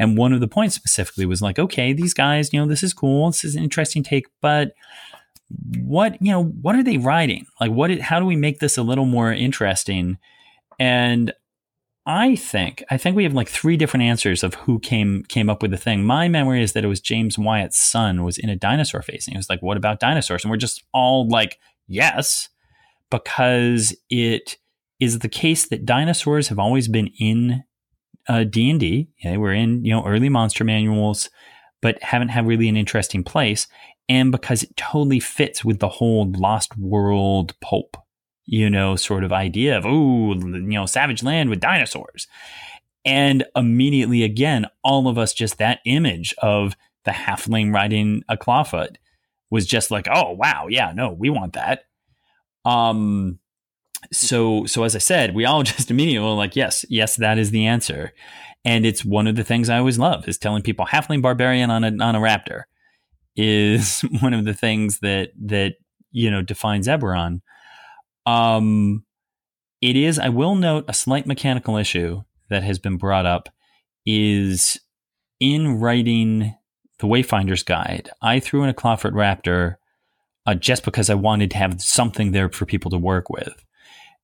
[0.00, 2.92] And one of the points specifically was like, okay, these guys, you know, this is
[2.92, 4.72] cool, this is an interesting take, but
[5.78, 7.46] what you know, what are they writing?
[7.60, 7.96] Like, what?
[8.00, 10.18] How do we make this a little more interesting?
[10.78, 11.32] And
[12.06, 15.60] I think I think we have like three different answers of who came came up
[15.62, 16.04] with the thing.
[16.04, 19.34] My memory is that it was James Wyatt's son was in a dinosaur face, and
[19.34, 22.48] he was like, "What about dinosaurs?" And we're just all like, "Yes,"
[23.10, 24.56] because it
[24.98, 27.64] is the case that dinosaurs have always been in
[28.28, 29.08] uh, D and D.
[29.24, 31.28] We're in you know early monster manuals,
[31.82, 33.66] but haven't had really an interesting place.
[34.08, 37.96] And because it totally fits with the whole Lost World pulp,
[38.50, 42.26] you know, sort of idea of oh, you know, savage land with dinosaurs.
[43.04, 48.96] And immediately again, all of us just that image of the halfling riding a clawfoot
[49.50, 51.84] was just like, oh wow, yeah, no, we want that.
[52.64, 53.38] Um
[54.12, 57.52] so so as I said, we all just immediately were like, yes, yes, that is
[57.52, 58.12] the answer.
[58.64, 61.84] And it's one of the things I always love is telling people halfling barbarian on
[61.84, 62.64] a on a raptor
[63.36, 65.74] is one of the things that that
[66.10, 67.42] you know defines Eberron.
[68.30, 69.04] Um
[69.80, 73.48] it is, I will note, a slight mechanical issue that has been brought up
[74.04, 74.78] is
[75.38, 76.54] in writing
[77.00, 79.76] the Wayfinder's Guide, I threw in a Clawfoot Raptor
[80.46, 83.64] uh, just because I wanted to have something there for people to work with.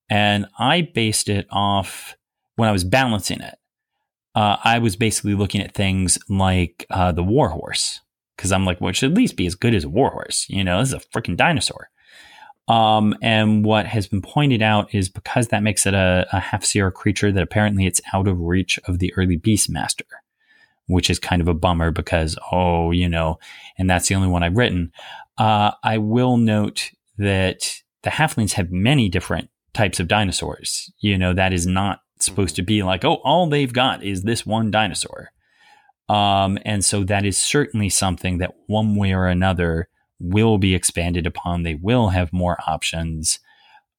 [0.09, 2.17] And I based it off
[2.57, 3.59] when I was balancing it.
[4.35, 8.03] Uh, I was basically looking at things like uh, the warhorse
[8.37, 10.47] because I'm like, well, it should at least be as good as a warhorse.
[10.51, 11.89] You know, this is a freaking dinosaur.
[12.69, 16.71] Um, and what has been pointed out is because that makes it a, a half
[16.71, 20.03] CR creature, that apparently it's out of reach of the early Beastmaster,
[20.87, 23.39] which is kind of a bummer because, oh, you know,
[23.79, 24.93] and that's the only one I've written.
[25.39, 30.91] Uh, I will note that the halflings have many different types of dinosaurs.
[30.99, 34.45] You know, that is not supposed to be like, oh, all they've got is this
[34.45, 35.31] one dinosaur.
[36.09, 41.27] Um, and so that is certainly something that one way or another will be expanded
[41.27, 41.63] upon.
[41.63, 43.39] They will have more options.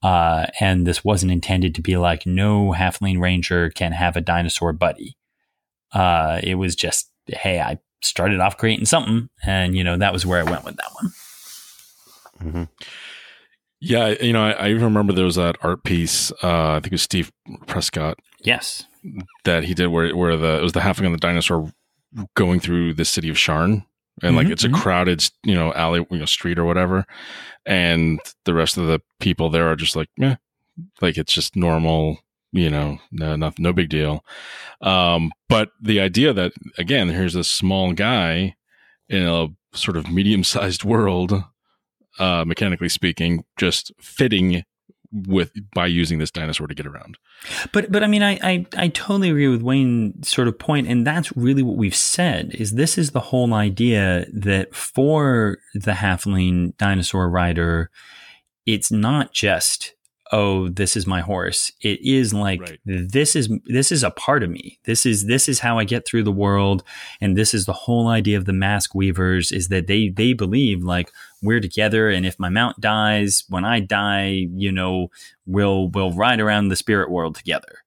[0.04, 4.74] Uh, and this wasn't intended to be like no halfling ranger can have a dinosaur
[4.74, 5.18] buddy.
[5.92, 10.26] Uh, it was just, hey, I started off creating something, and you know that was
[10.26, 11.12] where I went with that one.
[12.42, 12.64] Mm-hmm.
[13.80, 16.32] Yeah, you know, I, I, even remember there was that art piece.
[16.44, 17.32] Uh, I think it was Steve
[17.68, 18.20] Prescott.
[18.42, 18.86] Yes,
[19.46, 21.72] that he did where where the it was the halfling and the dinosaur
[22.36, 23.86] going through the city of Sharn
[24.24, 24.82] and like mm-hmm, it's a mm-hmm.
[24.82, 27.06] crowded you know alley you know street or whatever
[27.66, 30.36] and the rest of the people there are just like meh
[31.02, 32.18] like it's just normal
[32.52, 34.24] you know no no, no big deal
[34.82, 38.56] um but the idea that again here's this small guy
[39.10, 41.44] in a sort of medium sized world
[42.20, 44.64] uh mechanically speaking just fitting
[45.12, 47.18] with by using this dinosaur to get around.
[47.72, 51.06] But but I mean I, I I totally agree with Wayne's sort of point, and
[51.06, 56.76] that's really what we've said is this is the whole idea that for the halfling
[56.78, 57.90] dinosaur rider,
[58.66, 59.94] it's not just
[60.32, 62.80] oh this is my horse it is like right.
[62.86, 66.06] this is this is a part of me this is this is how i get
[66.06, 66.84] through the world
[67.22, 70.84] and this is the whole idea of the mask weavers is that they they believe
[70.84, 71.12] like
[71.42, 75.08] we're together and if my mount dies when i die you know
[75.46, 77.80] we'll we'll ride around the spirit world together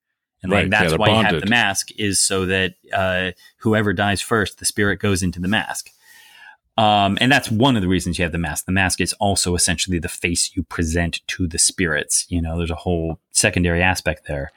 [0.43, 0.63] and right.
[0.63, 1.31] like that's yeah, why bonded.
[1.31, 5.41] you have the mask is so that uh, whoever dies first the spirit goes into
[5.41, 5.91] the mask
[6.81, 8.65] um, and that's one of the reasons you have the mask.
[8.65, 12.25] The mask is also essentially the face you present to the spirits.
[12.31, 14.51] You know, there's a whole secondary aspect there.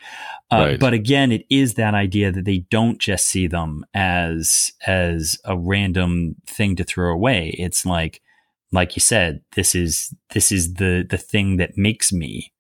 [0.49, 0.79] Uh, right.
[0.79, 5.57] But again, it is that idea that they don't just see them as as a
[5.57, 7.57] random thing to throw away.
[7.59, 8.21] It's like,
[8.71, 12.53] like you said, this is this is the the thing that makes me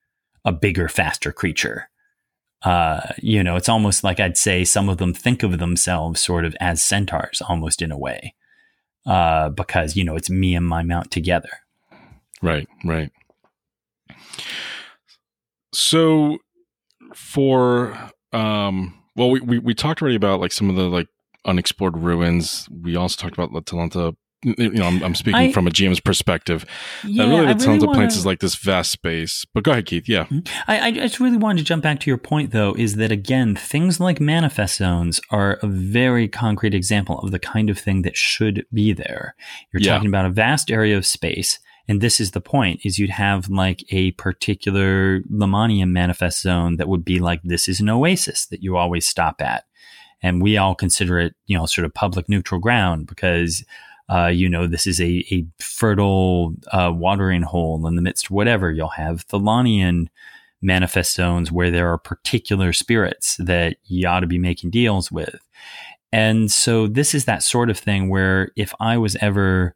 [0.43, 1.89] a bigger, faster creature.
[2.63, 6.43] Uh, you know, it's almost like I'd say some of them think of themselves sort
[6.43, 8.35] of as centaurs, almost in a way
[9.05, 11.49] uh, because you know it's me and my mount together.
[12.41, 13.11] Right, right.
[15.73, 16.37] So
[17.15, 17.97] for
[18.31, 21.07] um, well, we, we we talked already about like some of the like
[21.45, 22.67] unexplored ruins.
[22.69, 25.99] We also talked about La Talenta you know, I'm, I'm speaking I, from a GM's
[25.99, 26.65] perspective.
[27.05, 29.45] Yeah, really, the Talenta wanna, Plains is like this vast space.
[29.53, 30.07] But go ahead, Keith.
[30.07, 30.39] Yeah, mm-hmm.
[30.67, 33.55] I, I just really wanted to jump back to your point, though, is that again,
[33.55, 38.17] things like manifest zones are a very concrete example of the kind of thing that
[38.17, 39.35] should be there.
[39.71, 39.93] You're yeah.
[39.93, 41.59] talking about a vast area of space.
[41.87, 46.87] And this is the point: is you'd have like a particular Lamannian manifest zone that
[46.87, 49.65] would be like this is an oasis that you always stop at,
[50.21, 53.65] and we all consider it, you know, sort of public neutral ground because
[54.09, 58.71] uh, you know, this is a, a fertile uh, watering hole in the midst whatever.
[58.71, 60.07] You'll have Thelanian
[60.61, 65.35] manifest zones where there are particular spirits that you ought to be making deals with.
[66.11, 69.75] And so this is that sort of thing where if I was ever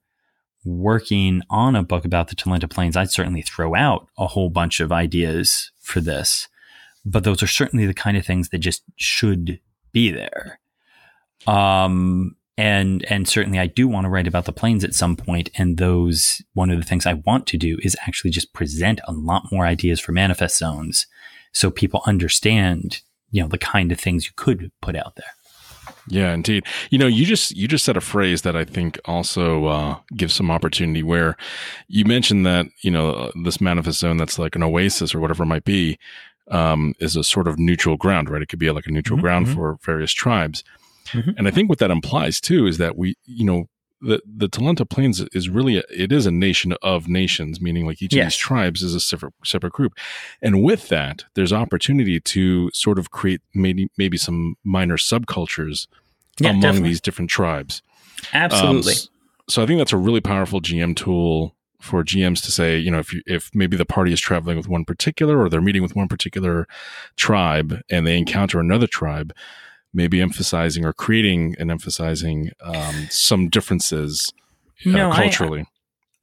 [0.64, 4.80] working on a book about the Talenta Plains, I'd certainly throw out a whole bunch
[4.80, 6.48] of ideas for this.
[7.06, 9.60] But those are certainly the kind of things that just should
[9.94, 10.60] be there.
[11.48, 15.50] Um, and and certainly I do want to write about the plains at some point
[15.56, 19.14] and those one of the things I want to do is actually just present a
[19.14, 21.08] lot more ideas for manifest zones
[21.52, 23.02] so people understand
[23.32, 25.26] you know the kind of things you could put out there.
[26.10, 26.66] Yeah, indeed.
[26.90, 30.34] You know, you just you just said a phrase that I think also uh, gives
[30.34, 31.04] some opportunity.
[31.04, 31.36] Where
[31.88, 35.48] you mentioned that you know this manifest zone that's like an oasis or whatever it
[35.48, 36.00] might be
[36.50, 38.42] um, is a sort of neutral ground, right?
[38.42, 39.56] It could be like a neutral mm-hmm, ground mm-hmm.
[39.56, 40.64] for various tribes.
[41.12, 41.32] Mm-hmm.
[41.38, 43.68] And I think what that implies too is that we, you know,
[44.02, 48.02] the the Talenta Plains is really a, it is a nation of nations, meaning like
[48.02, 48.22] each yes.
[48.22, 49.94] of these tribes is a separate separate group,
[50.42, 55.88] and with that, there's opportunity to sort of create maybe maybe some minor subcultures
[56.40, 56.90] yeah, among definitely.
[56.90, 57.82] these different tribes.
[58.34, 58.94] Absolutely.
[58.94, 59.00] Um,
[59.50, 63.00] so I think that's a really powerful GM tool for GMs to say, you know,
[63.00, 65.96] if you, if maybe the party is traveling with one particular or they're meeting with
[65.96, 66.68] one particular
[67.16, 69.34] tribe and they encounter another tribe,
[69.98, 74.32] maybe emphasizing or creating and emphasizing um, some differences
[74.86, 75.66] uh, no, culturally.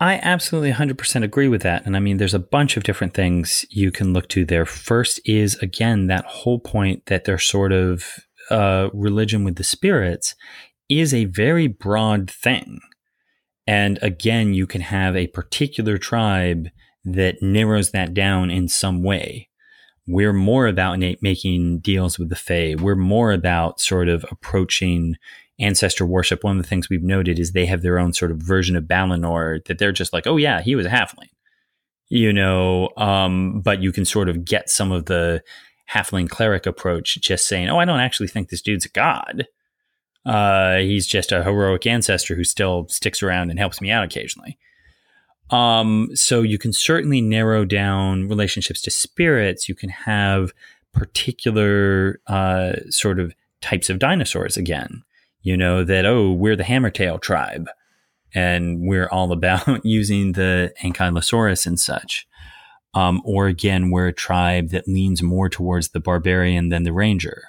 [0.01, 1.85] I, I absolutely 100% agree with that.
[1.85, 4.65] And I mean, there's a bunch of different things you can look to there.
[4.65, 8.05] First is, again, that whole point that they're sort of
[8.49, 10.37] uh, religion with the spirits
[10.89, 12.79] is a very broad thing.
[13.67, 16.69] And again, you can have a particular tribe
[17.05, 19.49] that narrows that down in some way
[20.07, 22.75] we're more about making deals with the Fae.
[22.79, 25.17] We're more about sort of approaching
[25.59, 26.45] ancestor worship.
[26.45, 28.85] One of the things we've noted is they have their own sort of version of
[28.85, 31.31] Balinor that they're just like, oh yeah, he was a halfling,
[32.09, 32.91] you know.
[32.97, 35.43] Um, but you can sort of get some of the
[35.91, 39.47] halfling cleric approach, just saying, oh, I don't actually think this dude's a god.
[40.27, 44.59] Uh, he's just a heroic ancestor who still sticks around and helps me out occasionally.
[45.51, 49.69] Um, so you can certainly narrow down relationships to spirits.
[49.69, 50.53] You can have
[50.93, 55.03] particular uh, sort of types of dinosaurs again.
[55.43, 57.69] You know that oh, we're the hammertail tribe,
[58.35, 62.27] and we're all about using the ankylosaurus and such.
[62.95, 67.43] Um, or again, we're a tribe that leans more towards the barbarian than the ranger.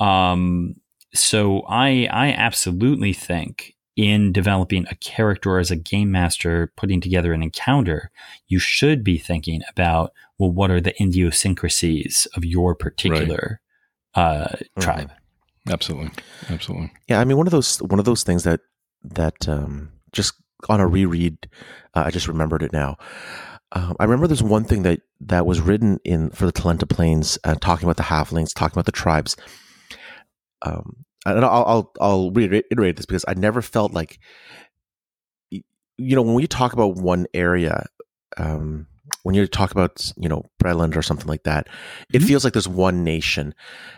[0.00, 0.76] Um,
[1.14, 7.32] so I I absolutely think in developing a character as a game master, putting together
[7.32, 8.10] an encounter,
[8.46, 13.60] you should be thinking about, well, what are the idiosyncrasies of your particular
[14.16, 14.22] right.
[14.22, 14.80] uh, mm-hmm.
[14.80, 15.12] tribe?
[15.68, 16.10] Absolutely,
[16.48, 16.92] absolutely.
[17.08, 18.60] Yeah, I mean, one of those one of those things that
[19.02, 20.34] that um, just
[20.68, 21.48] on a reread,
[21.94, 22.98] uh, I just remembered it now.
[23.72, 27.38] Um, I remember there's one thing that that was written in for the Talenta Plains,
[27.42, 29.36] uh, talking about the halflings, talking about the tribes.
[30.62, 34.18] Um, and I'll, I'll, I'll reiterate this because I never felt like,
[35.50, 37.86] you know, when we talk about one area,
[38.36, 38.86] um,
[39.22, 41.68] when you talk about you know Breland or something like that,
[42.12, 42.26] it mm-hmm.
[42.26, 43.54] feels like there's one nation,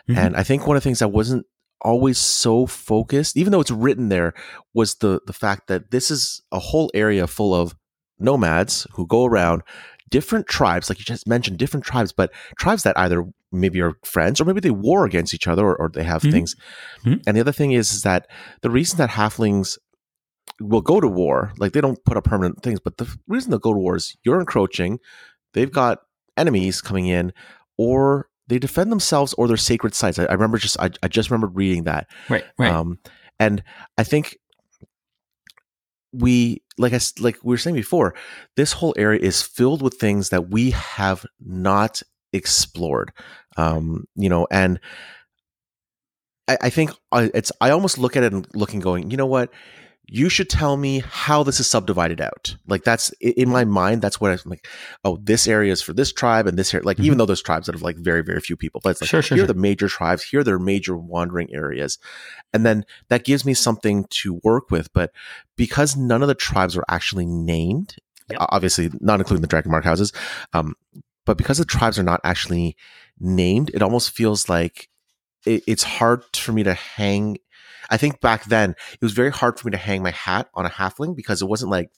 [0.08, 0.18] mm-hmm.
[0.18, 1.46] and I think one of the things that wasn't
[1.80, 4.32] always so focused, even though it's written there,
[4.74, 7.74] was the the fact that this is a whole area full of
[8.18, 9.62] nomads who go around
[10.10, 14.40] different tribes, like you just mentioned, different tribes, but tribes that either maybe are friends
[14.40, 16.32] or maybe they war against each other or, or they have mm-hmm.
[16.32, 16.56] things.
[17.04, 17.20] Mm-hmm.
[17.26, 18.28] And the other thing is, is that
[18.62, 19.78] the reason that halflings
[20.60, 23.58] will go to war, like they don't put up permanent things, but the reason they'll
[23.58, 24.98] go to war is you're encroaching,
[25.54, 26.00] they've got
[26.36, 27.32] enemies coming in,
[27.76, 30.18] or they defend themselves or their sacred sites.
[30.18, 32.08] I, I remember just I, I, just remember reading that.
[32.28, 32.44] Right.
[32.58, 32.72] Right.
[32.72, 32.98] Um,
[33.38, 33.62] and
[33.96, 34.38] I think
[36.12, 38.14] we like I like we were saying before,
[38.56, 42.02] this whole area is filled with things that we have not
[42.32, 43.12] explored.
[43.56, 44.80] Um, you know, and
[46.46, 49.26] I, I think I, it's I almost look at it and looking, going, you know
[49.26, 49.50] what?
[50.10, 52.56] You should tell me how this is subdivided out.
[52.66, 54.00] Like that's in my mind.
[54.00, 54.66] That's what I'm like.
[55.04, 56.86] Oh, this area is for this tribe, and this area.
[56.86, 57.06] Like mm-hmm.
[57.06, 59.20] even though there's tribes that have like very very few people, but it's like sure,
[59.20, 59.50] sure, here sure.
[59.50, 60.24] are the major tribes.
[60.24, 61.98] Here are their major wandering areas,
[62.54, 64.90] and then that gives me something to work with.
[64.94, 65.12] But
[65.56, 67.96] because none of the tribes are actually named,
[68.30, 68.38] yep.
[68.48, 70.12] obviously not including the dragon mark houses,
[70.54, 70.74] um,
[71.26, 72.76] but because the tribes are not actually
[73.20, 74.88] named, it almost feels like
[75.44, 77.36] it, it's hard for me to hang.
[77.90, 80.66] I think back then it was very hard for me to hang my hat on
[80.66, 81.90] a halfling because it wasn't like,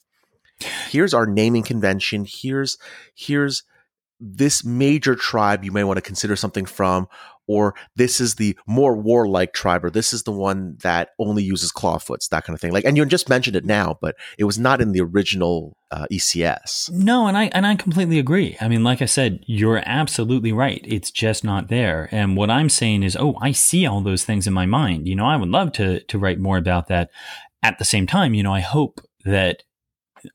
[0.89, 2.25] here's our naming convention.
[2.27, 2.77] Here's
[3.15, 3.63] here's
[4.19, 7.07] this major tribe you may want to consider something from,
[7.51, 11.71] or this is the more warlike tribe, or this is the one that only uses
[11.71, 12.71] clawfoots, that kind of thing.
[12.71, 16.05] Like, and you just mentioned it now, but it was not in the original uh,
[16.11, 16.89] ECS.
[16.91, 18.55] No, and I and I completely agree.
[18.61, 20.81] I mean, like I said, you're absolutely right.
[20.85, 22.07] It's just not there.
[22.11, 25.07] And what I'm saying is, oh, I see all those things in my mind.
[25.07, 27.09] You know, I would love to to write more about that.
[27.63, 29.63] At the same time, you know, I hope that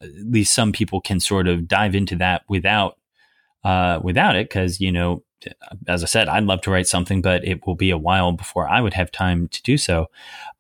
[0.00, 2.98] at least some people can sort of dive into that without
[3.64, 5.24] uh, without it because you know
[5.86, 8.68] as I said, I'd love to write something, but it will be a while before
[8.68, 10.06] I would have time to do so.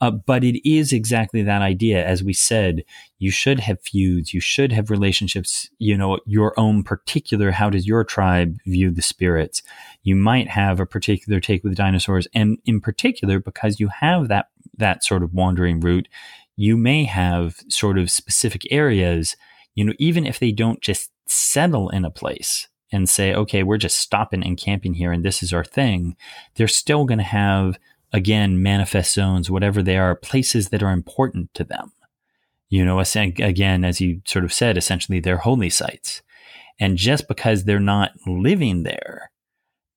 [0.00, 2.04] Uh, but it is exactly that idea.
[2.04, 2.84] As we said,
[3.18, 7.86] you should have feuds, you should have relationships, you know, your own particular, how does
[7.86, 9.62] your tribe view the spirits?
[10.02, 12.28] You might have a particular take with dinosaurs.
[12.34, 16.08] And in particular, because you have that, that sort of wandering route,
[16.56, 19.36] you may have sort of specific areas,
[19.74, 23.76] you know, even if they don't just settle in a place and say, okay, we're
[23.76, 26.16] just stopping and camping here and this is our thing,
[26.54, 27.78] they're still going to have,
[28.12, 31.92] again, manifest zones, whatever they are, places that are important to them.
[32.68, 36.22] You know, again, as you sort of said, essentially they're holy sites.
[36.78, 39.30] And just because they're not living there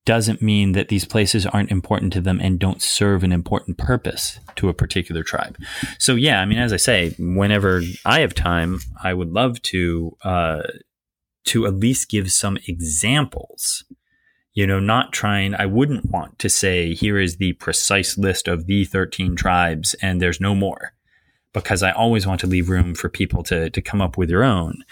[0.06, 4.40] doesn't mean that these places aren't important to them and don't serve an important purpose
[4.56, 5.58] to a particular tribe.
[6.00, 10.18] So, yeah, I mean, as I say, whenever I have time, I would love to
[10.24, 10.62] uh,
[11.50, 13.84] to at least give some examples.
[14.54, 18.66] You know, not trying, I wouldn't want to say, here is the precise list of
[18.66, 20.94] the 13 tribes and there's no more
[21.54, 24.44] because I always want to leave room for people to, to come up with their
[24.44, 24.84] own.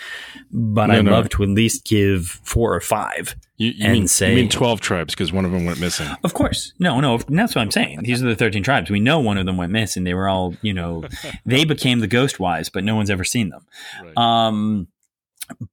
[0.51, 1.11] But no, I'd no.
[1.11, 4.49] love to at least give four or five you, you and mean, say, you mean
[4.49, 6.07] 12 tribes because one of them went missing.
[6.23, 6.73] Of course.
[6.79, 7.17] No, no.
[7.29, 8.03] That's what I'm saying.
[8.03, 8.89] These are the 13 tribes.
[8.89, 10.03] We know one of them went missing.
[10.03, 11.05] They were all, you know,
[11.45, 13.65] they became the ghost wise, but no one's ever seen them.
[14.03, 14.17] Right.
[14.17, 14.87] Um,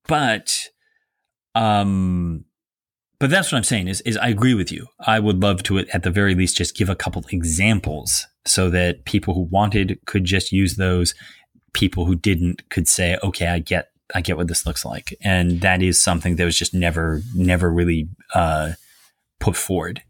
[0.06, 0.68] but
[1.54, 2.44] um,
[3.20, 4.88] but that's what I'm saying is, is I agree with you.
[5.00, 9.04] I would love to, at the very least, just give a couple examples so that
[9.04, 11.14] people who wanted could just use those.
[11.72, 15.14] People who didn't could say, okay, I get, I get what this looks like.
[15.22, 18.72] And that is something that was just never, never really, uh,
[19.40, 20.02] put forward.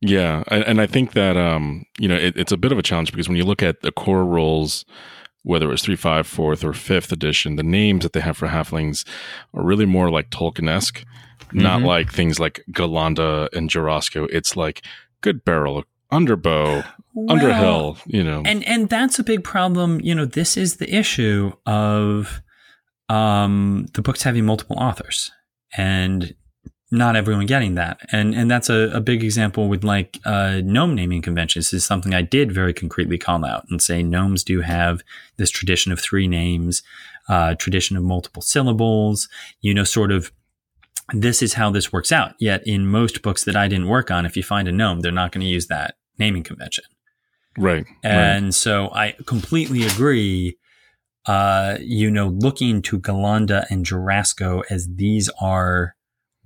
[0.00, 0.42] Yeah.
[0.48, 3.28] And I think that, um, you know, it, it's a bit of a challenge because
[3.28, 4.84] when you look at the core rules,
[5.42, 8.48] whether it was 3, 5, 4th, or 5th edition, the names that they have for
[8.48, 9.06] halflings
[9.54, 11.04] are really more like Tolkien esque,
[11.40, 11.58] mm-hmm.
[11.58, 14.28] not like things like Galanda and Jorasco.
[14.30, 14.82] It's like
[15.20, 16.84] good barrel, underbow,
[17.14, 18.42] well, underhill, you know.
[18.44, 20.00] And and that's a big problem.
[20.00, 22.42] You know, this is the issue of
[23.08, 25.30] um, the books having multiple authors.
[25.76, 26.34] And
[26.90, 28.00] not everyone getting that.
[28.12, 32.14] And and that's a, a big example with like uh, gnome naming conventions is something
[32.14, 35.02] I did very concretely call out and say gnomes do have
[35.36, 36.82] this tradition of three names,
[37.28, 39.28] uh, tradition of multiple syllables,
[39.60, 40.32] you know, sort of
[41.12, 42.34] this is how this works out.
[42.38, 45.12] Yet in most books that I didn't work on, if you find a gnome, they're
[45.12, 46.84] not going to use that naming convention.
[47.56, 47.86] Right.
[48.02, 48.54] And right.
[48.54, 50.56] so I completely agree.
[51.26, 55.94] Uh, you know, looking to Galanda and Jorasco as these are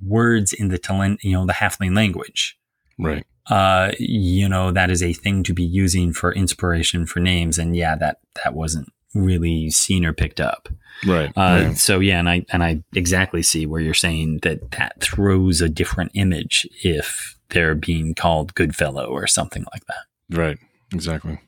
[0.04, 2.58] words in the talent, you know, the halfling language.
[2.98, 3.24] Right.
[3.48, 7.58] Uh, you know, that is a thing to be using for inspiration for names.
[7.58, 10.68] And yeah, that, that wasn't really seen or picked up.
[11.06, 11.30] Right.
[11.36, 11.78] Uh, right.
[11.78, 15.68] So yeah, and I, and I exactly see where you're saying that that throws a
[15.68, 20.36] different image if they're being called Goodfellow or something like that.
[20.36, 20.58] Right.
[20.94, 21.40] Exactly.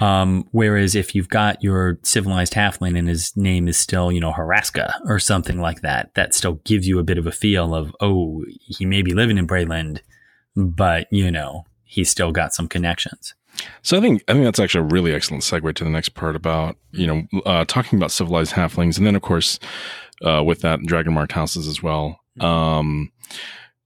[0.00, 4.32] Um, whereas if you've got your civilized halfling and his name is still, you know,
[4.32, 7.94] Haraska or something like that, that still gives you a bit of a feel of,
[8.00, 10.00] oh, he may be living in Breland,
[10.54, 13.34] but, you know, he's still got some connections.
[13.82, 16.36] So I think I think that's actually a really excellent segue to the next part
[16.36, 19.58] about you know uh, talking about civilized halflings, and then of course
[20.24, 22.20] uh, with that dragon marked houses as well.
[22.38, 22.46] Mm-hmm.
[22.46, 23.12] Um,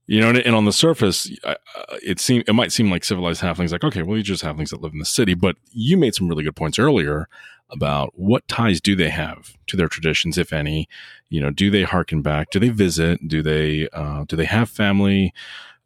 [0.05, 1.55] you know, and, on the surface, uh,
[2.03, 4.81] it seem it might seem like civilized halflings, like okay, well, you just halflings that
[4.81, 5.33] live in the city.
[5.33, 7.29] But you made some really good points earlier
[7.69, 10.89] about what ties do they have to their traditions, if any.
[11.29, 12.49] You know, do they harken back?
[12.51, 13.27] Do they visit?
[13.27, 15.33] Do they uh, do they have family?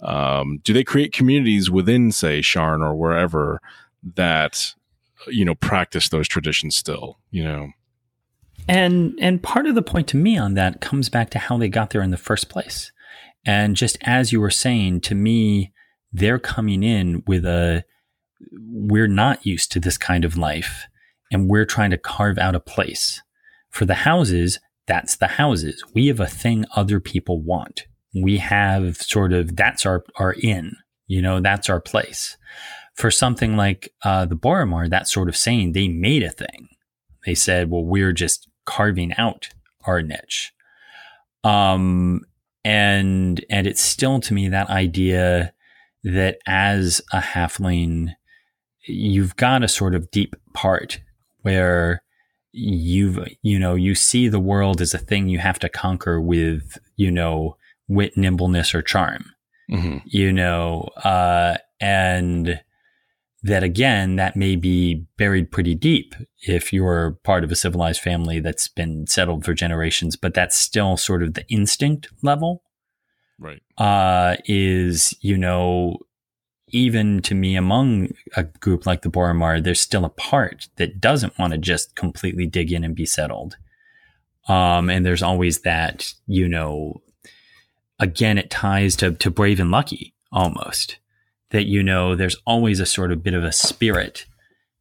[0.01, 3.61] Um, do they create communities within, say, Sharn or wherever
[4.15, 4.73] that
[5.27, 7.19] you know practice those traditions still?
[7.29, 7.69] You know.
[8.67, 11.69] And and part of the point to me on that comes back to how they
[11.69, 12.91] got there in the first place
[13.47, 15.71] and just as you were saying, to me,
[16.11, 17.85] they're coming in with a,
[18.51, 20.85] we're not used to this kind of life
[21.31, 23.21] and we're trying to carve out a place.
[23.69, 25.83] For the houses, that's the houses.
[25.93, 27.87] We have a thing other people want.
[28.13, 30.75] We have sort of, that's our, our inn,
[31.07, 32.37] you know, that's our place.
[32.95, 36.67] For something like uh, the Boromar, that's sort of saying they made a thing.
[37.25, 39.49] They said, well, we're just carving out
[39.85, 40.51] our niche.
[41.43, 42.21] Um,
[42.63, 45.53] and and it's still to me that idea
[46.03, 48.13] that as a halfling
[48.87, 50.99] you've got a sort of deep part
[51.41, 52.01] where
[52.51, 56.77] you've you know you see the world as a thing you have to conquer with
[56.95, 57.55] you know
[57.87, 59.25] wit nimbleness or charm
[59.69, 59.97] mm-hmm.
[60.05, 62.59] you know uh, and
[63.43, 68.39] that again, that may be buried pretty deep if you're part of a civilized family
[68.39, 72.63] that's been settled for generations, but that's still sort of the instinct level.
[73.39, 75.99] right uh, is you know
[76.69, 81.37] even to me among a group like the Boromar, there's still a part that doesn't
[81.39, 83.57] want to just completely dig in and be settled.
[84.49, 87.01] Um, and there's always that, you know,
[87.99, 90.97] again, it ties to, to brave and lucky almost
[91.51, 94.25] that, you know, there's always a sort of bit of a spirit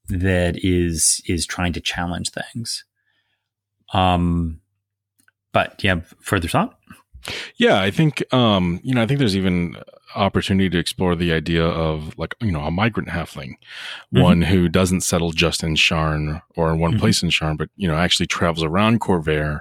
[0.08, 2.84] that is, is trying to challenge things.
[3.92, 4.60] Um,
[5.52, 6.78] but yeah, further thought?
[7.56, 9.76] Yeah, I think um, you know, I think there's even
[10.14, 14.22] opportunity to explore the idea of like you know a migrant halfling, mm-hmm.
[14.22, 17.00] one who doesn't settle just in Sharn or in one mm-hmm.
[17.00, 19.60] place in Sharn, but you know actually travels around Khorvaire,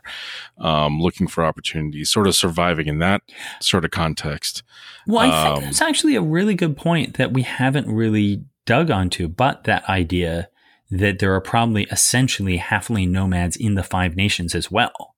[0.60, 3.22] um, looking for opportunities, sort of surviving in that
[3.60, 4.64] sort of context.
[5.08, 8.92] Well, I um, think it's actually a really good point that we haven't really dug
[8.92, 10.50] onto, but that idea
[10.92, 15.15] that there are probably essentially halfling nomads in the Five Nations as well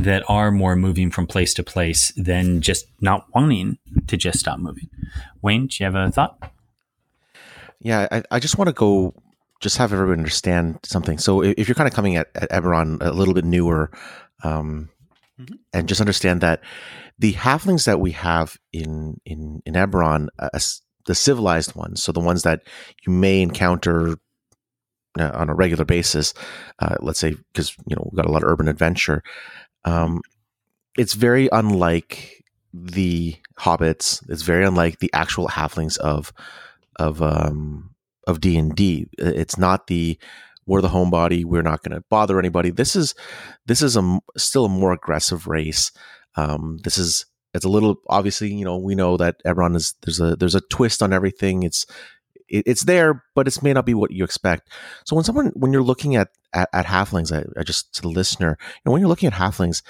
[0.00, 4.58] that are more moving from place to place than just not wanting to just stop
[4.58, 4.88] moving.
[5.42, 6.52] Wayne, do you have a thought?
[7.80, 9.14] Yeah, I, I just want to go
[9.60, 11.18] just have everyone understand something.
[11.18, 13.90] So if you're kind of coming at, at Eberron a little bit newer,
[14.42, 14.88] um,
[15.38, 15.54] mm-hmm.
[15.72, 16.62] and just understand that
[17.18, 20.48] the halflings that we have in in in Eberron, uh,
[21.06, 22.62] the civilized ones, so the ones that
[23.06, 24.16] you may encounter
[25.18, 26.32] uh, on a regular basis,
[26.78, 29.22] uh, let's say because you know we've got a lot of urban adventure.
[29.84, 30.20] Um,
[30.98, 34.22] it's very unlike the hobbits.
[34.28, 36.32] It's very unlike the actual halflings of
[36.96, 37.94] of um,
[38.26, 39.06] of D and D.
[39.18, 40.18] It's not the
[40.66, 41.44] we're the homebody.
[41.44, 42.70] We're not going to bother anybody.
[42.70, 43.14] This is
[43.66, 45.90] this is a still a more aggressive race.
[46.36, 50.20] Um, this is it's a little obviously you know we know that everyone is there's
[50.20, 51.62] a there's a twist on everything.
[51.62, 51.86] It's
[52.50, 54.68] it's there, but it may not be what you expect.
[55.04, 58.08] So when someone, when you're looking at at, at halflings, I, I, just to the
[58.08, 59.82] listener, you know, when you're looking at halflings,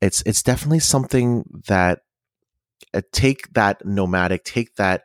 [0.00, 2.00] it's it's definitely something that
[2.94, 5.02] uh, take that nomadic, take that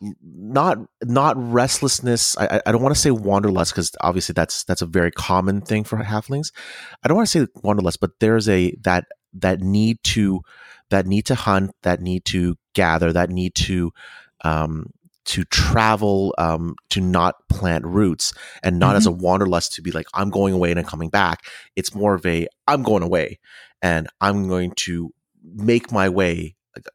[0.00, 2.36] not not restlessness.
[2.38, 5.84] I I don't want to say wanderlust because obviously that's that's a very common thing
[5.84, 6.52] for halflings.
[7.02, 10.40] I don't want to say wanderlust, but there's a that that need to
[10.90, 13.92] that need to hunt, that need to gather, that need to
[14.44, 14.90] um,
[15.26, 18.96] to travel um, to not plant roots and not mm-hmm.
[18.96, 22.14] as a wanderlust to be like i'm going away and i'm coming back it's more
[22.14, 23.38] of a i'm going away
[23.82, 25.12] and i'm going to
[25.42, 26.54] make my way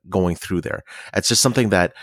[0.09, 0.81] going through there
[1.15, 1.93] it's just something that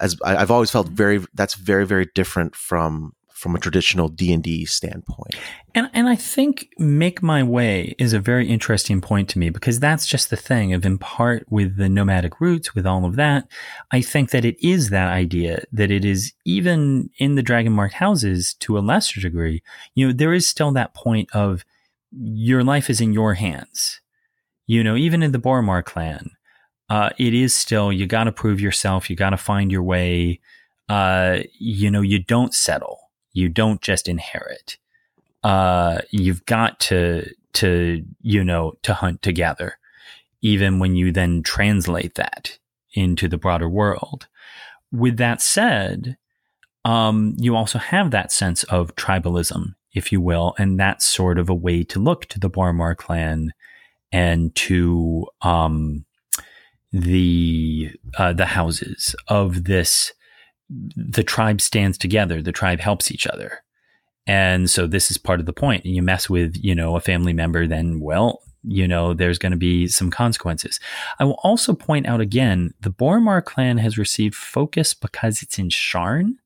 [0.00, 3.12] as i've always felt very that's very very different from
[3.44, 5.34] from a traditional D&D standpoint.
[5.74, 9.78] And and I think make my way is a very interesting point to me because
[9.78, 13.46] that's just the thing of in part with the nomadic roots with all of that,
[13.90, 17.92] I think that it is that idea that it is even in the dragon mark
[17.92, 19.62] houses to a lesser degree,
[19.94, 21.66] you know, there is still that point of
[22.10, 24.00] your life is in your hands.
[24.66, 26.30] You know, even in the Boromar clan,
[26.88, 30.40] uh, it is still you got to prove yourself, you got to find your way.
[30.88, 33.03] Uh, you know, you don't settle
[33.34, 34.78] you don't just inherit.
[35.42, 39.78] Uh, you've got to to you know to hunt together,
[40.40, 42.58] even when you then translate that
[42.94, 44.26] into the broader world.
[44.90, 46.16] With that said,
[46.84, 51.48] um, you also have that sense of tribalism, if you will, and that's sort of
[51.48, 53.52] a way to look to the Boromar clan
[54.12, 56.04] and to um,
[56.92, 60.12] the uh, the houses of this
[60.68, 63.62] the tribe stands together, the tribe helps each other.
[64.26, 65.84] And so this is part of the point.
[65.84, 69.58] You mess with, you know, a family member, then, well, you know, there's going to
[69.58, 70.80] be some consequences.
[71.18, 75.68] I will also point out again, the Boromar clan has received focus because it's in
[75.68, 76.36] Sharn,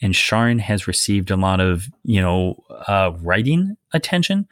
[0.00, 4.48] and Sharn has received a lot of, you know, uh, writing attention.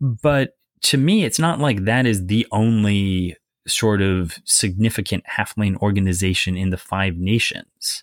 [0.00, 6.56] But to me, it's not like that is the only sort of significant halfling organization
[6.56, 8.02] in the Five Nations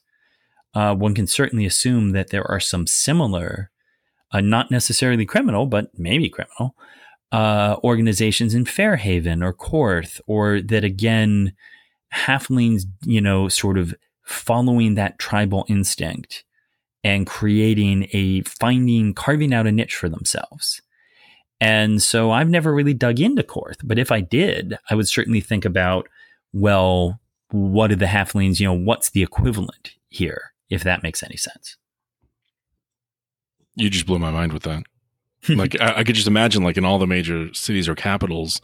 [0.74, 3.70] uh, one can certainly assume that there are some similar,
[4.32, 6.76] uh, not necessarily criminal, but maybe criminal,
[7.32, 11.54] uh, organizations in Fairhaven or Korth, or that again,
[12.14, 16.44] halflings, you know, sort of following that tribal instinct
[17.04, 20.82] and creating a finding, carving out a niche for themselves.
[21.60, 25.42] And so I've never really dug into Korth, but if I did, I would certainly
[25.42, 26.08] think about,
[26.54, 27.20] well,
[27.52, 30.51] what are the halflings, you know, what's the equivalent here?
[30.72, 31.78] If that makes any sense.
[33.76, 34.84] You just blew my mind with that.
[35.50, 38.62] like I, I, could just imagine, like in all the major cities or capitals,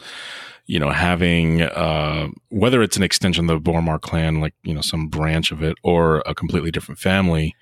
[0.66, 4.80] you know, having uh, whether it's an extension of the Boromar clan, like you know,
[4.80, 7.56] some branch of it, or a completely different family,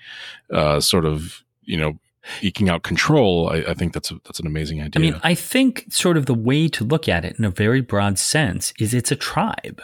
[0.52, 1.98] uh, sort of, you know,
[2.42, 3.48] eking out control.
[3.48, 5.00] I, I, think that's a, that's an amazing idea.
[5.00, 7.80] I mean, I think sort of the way to look at it in a very
[7.80, 9.80] broad sense is it's a tribe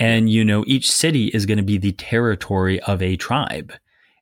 [0.00, 3.72] And, you know, each city is going to be the territory of a tribe.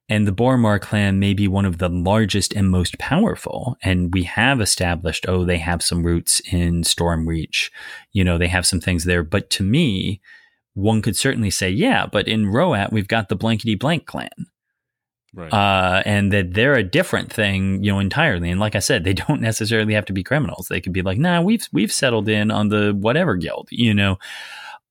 [0.09, 3.77] And the Boromar clan may be one of the largest and most powerful.
[3.83, 7.71] And we have established, oh, they have some roots in Stormreach.
[8.13, 9.23] You know, they have some things there.
[9.23, 10.21] But to me,
[10.75, 14.31] one could certainly say, yeah, but in Wroat, we've got the blankety blank clan.
[15.35, 15.53] Right.
[15.53, 18.51] Uh, and that they're a different thing, you know, entirely.
[18.51, 20.67] And like I said, they don't necessarily have to be criminals.
[20.69, 24.19] They could be like, nah, we've we've settled in on the whatever guild, you know.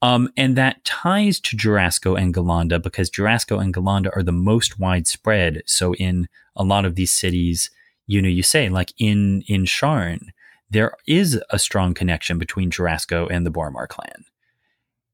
[0.01, 4.79] Um, and that ties to Jorasco and Galanda because Jorasco and Galanda are the most
[4.79, 5.63] widespread.
[5.65, 7.71] So in a lot of these cities,
[8.05, 10.27] you know, you say like in in Sharn,
[10.69, 14.25] there is a strong connection between Jorasco and the Boromar clan.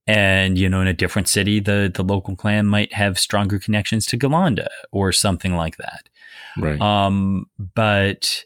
[0.05, 4.05] And you know, in a different city, the the local clan might have stronger connections
[4.07, 6.09] to Galanda or something like that.
[6.57, 6.79] Right.
[6.81, 8.43] Um, but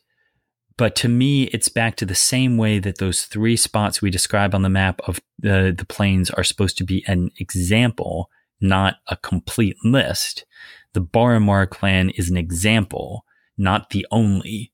[0.78, 4.54] but to me, it's back to the same way that those three spots we describe
[4.54, 8.30] on the map of the, the plains are supposed to be an example,
[8.62, 10.46] not a complete list.
[10.94, 13.26] The Boromar clan is an example,
[13.58, 14.72] not the only,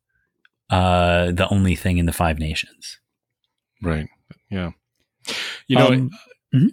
[0.70, 3.00] uh, the only thing in the five nations.
[3.82, 4.08] Right.
[4.50, 4.72] Yeah.
[5.68, 6.10] You know, um,
[6.54, 6.68] mm-hmm.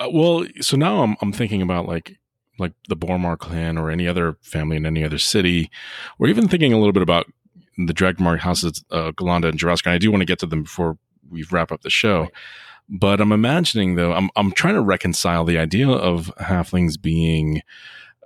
[0.00, 2.18] Uh, well, so now I'm, I'm thinking about like,
[2.58, 5.70] like the Boromar clan or any other family in any other city,
[6.18, 7.26] or even thinking a little bit about
[7.76, 9.86] the dragonmark houses, uh, Galanda and Jorasco.
[9.86, 10.98] And I do want to get to them before
[11.30, 12.22] we wrap up the show.
[12.22, 12.32] Right.
[12.88, 17.62] But I'm imagining though, I'm I'm trying to reconcile the idea of halflings being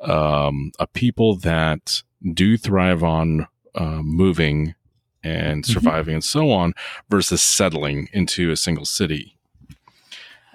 [0.02, 2.02] um, a people that
[2.34, 4.74] do thrive on uh, moving
[5.22, 5.72] and mm-hmm.
[5.72, 6.16] surviving mm-hmm.
[6.16, 6.74] and so on
[7.08, 9.36] versus settling into a single city.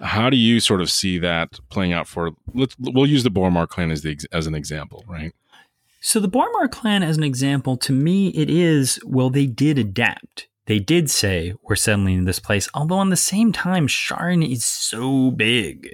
[0.01, 2.31] How do you sort of see that playing out for?
[2.53, 5.33] Let's we'll use the Boromar clan as the as an example, right?
[6.05, 10.47] So the Boromar clan, as an example, to me, it is well, they did adapt.
[10.67, 14.63] They did say we're settling in this place, although on the same time, Sharn is
[14.63, 15.89] so big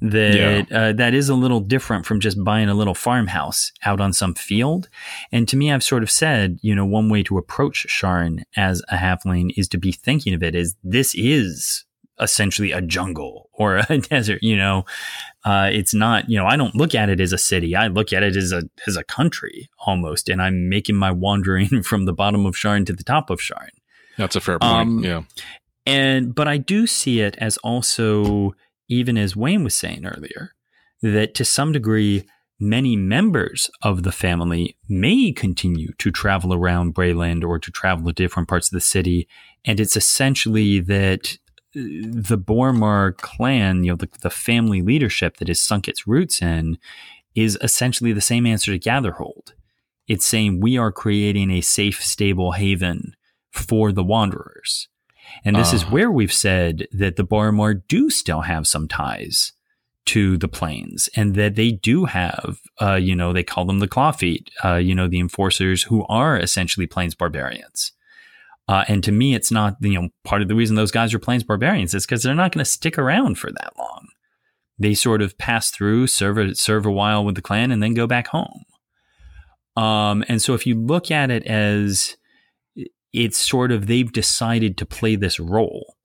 [0.00, 0.78] that yeah.
[0.78, 4.34] uh, that is a little different from just buying a little farmhouse out on some
[4.34, 4.90] field.
[5.32, 8.82] And to me, I've sort of said, you know, one way to approach Sharn as
[8.90, 11.86] a halfling is to be thinking of it as this is
[12.20, 14.42] essentially a jungle or a desert.
[14.42, 14.84] You know,
[15.44, 16.28] uh, it's not.
[16.28, 17.76] You know, I don't look at it as a city.
[17.76, 21.82] I look at it as a as a country almost, and I'm making my wandering
[21.82, 23.70] from the bottom of Sharn to the top of Sharn.
[24.16, 24.72] That's a fair point.
[24.72, 25.22] Um, yeah,
[25.86, 28.54] and but I do see it as also,
[28.88, 30.54] even as Wayne was saying earlier,
[31.02, 32.24] that to some degree.
[32.60, 38.12] Many members of the family may continue to travel around Breland or to travel to
[38.12, 39.28] different parts of the city.
[39.64, 41.38] And it's essentially that
[41.74, 46.78] the Boromar clan, you know, the, the family leadership that has sunk its roots in,
[47.34, 49.52] is essentially the same answer to Gatherhold.
[50.06, 53.14] It's saying we are creating a safe, stable haven
[53.52, 54.88] for the wanderers.
[55.44, 55.76] And this uh.
[55.76, 55.90] is ah.
[55.90, 59.52] where we've said that the Boromar do still have some ties
[60.06, 63.86] to the plains and that they do have, uh, you know, they call them the
[63.86, 67.92] Clawfeet, uh, you know, the enforcers who are essentially plains barbarians.
[68.68, 71.18] Uh, and to me, it's not, you know, part of the reason those guys are
[71.18, 74.06] Plains Barbarians is because they're not going to stick around for that long.
[74.78, 77.94] They sort of pass through, serve a, serve a while with the clan, and then
[77.94, 78.64] go back home.
[79.76, 82.16] Um, and so if you look at it as
[83.12, 85.96] it's sort of they've decided to play this role,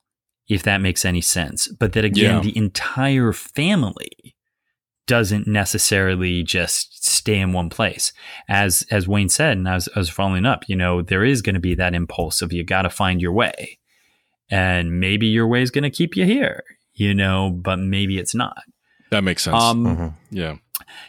[0.48, 1.68] if that makes any sense.
[1.68, 2.40] But that again, yeah.
[2.42, 4.36] the entire family
[5.06, 8.14] doesn't necessarily just stay in one place.
[8.48, 11.42] As as Wayne said, and I was, I was following up, you know, there is
[11.42, 13.80] going to be that impulse of you got to find your way,
[14.50, 18.36] and maybe your way is going to keep you here, you know, but maybe it's
[18.36, 18.64] not.
[19.12, 19.62] That makes sense.
[19.62, 20.08] Um, mm-hmm.
[20.36, 20.56] Yeah.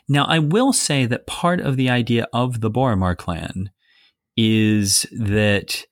[0.09, 3.71] Now, I will say that part of the idea of the Boromar clan
[4.37, 5.85] is that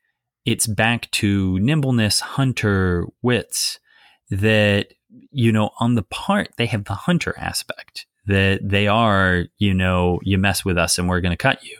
[0.45, 3.79] it's back to nimbleness, hunter, wits,
[4.31, 4.89] that
[5.31, 10.21] you know, on the part, they have the hunter aspect that they are, you know,
[10.23, 11.77] you mess with us and we're going to cut you.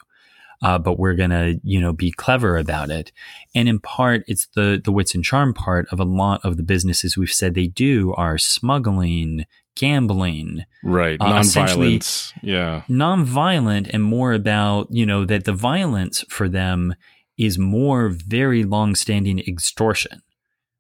[0.63, 3.11] Uh, but we're going to, you know, be clever about it.
[3.53, 6.63] And in part, it's the, the wits and charm part of a lot of the
[6.63, 10.65] businesses we've said they do are smuggling, gambling.
[10.85, 11.21] Right.
[11.21, 12.33] Uh, Non-violence.
[12.43, 12.83] Yeah.
[12.89, 16.95] Non-violent and more about, you know, that the violence for them
[17.37, 20.23] is more very long-standing extortion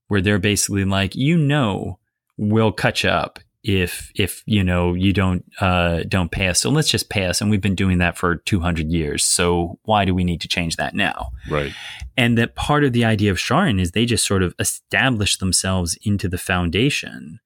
[0.06, 1.98] where they're basically like, you know,
[2.42, 6.60] we'll cut you up if if you know you don't uh, don't pay us.
[6.60, 9.24] So let's just pay us, and we've been doing that for two hundred years.
[9.24, 11.30] So why do we need to change that now?
[11.48, 11.72] Right.
[12.16, 15.96] And that part of the idea of Sharn is they just sort of established themselves
[16.02, 17.38] into the foundation,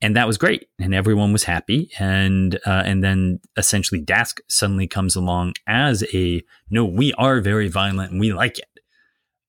[0.00, 1.90] and that was great, and everyone was happy.
[1.98, 7.68] And uh, and then essentially Daask suddenly comes along as a no, we are very
[7.68, 8.66] violent and we like it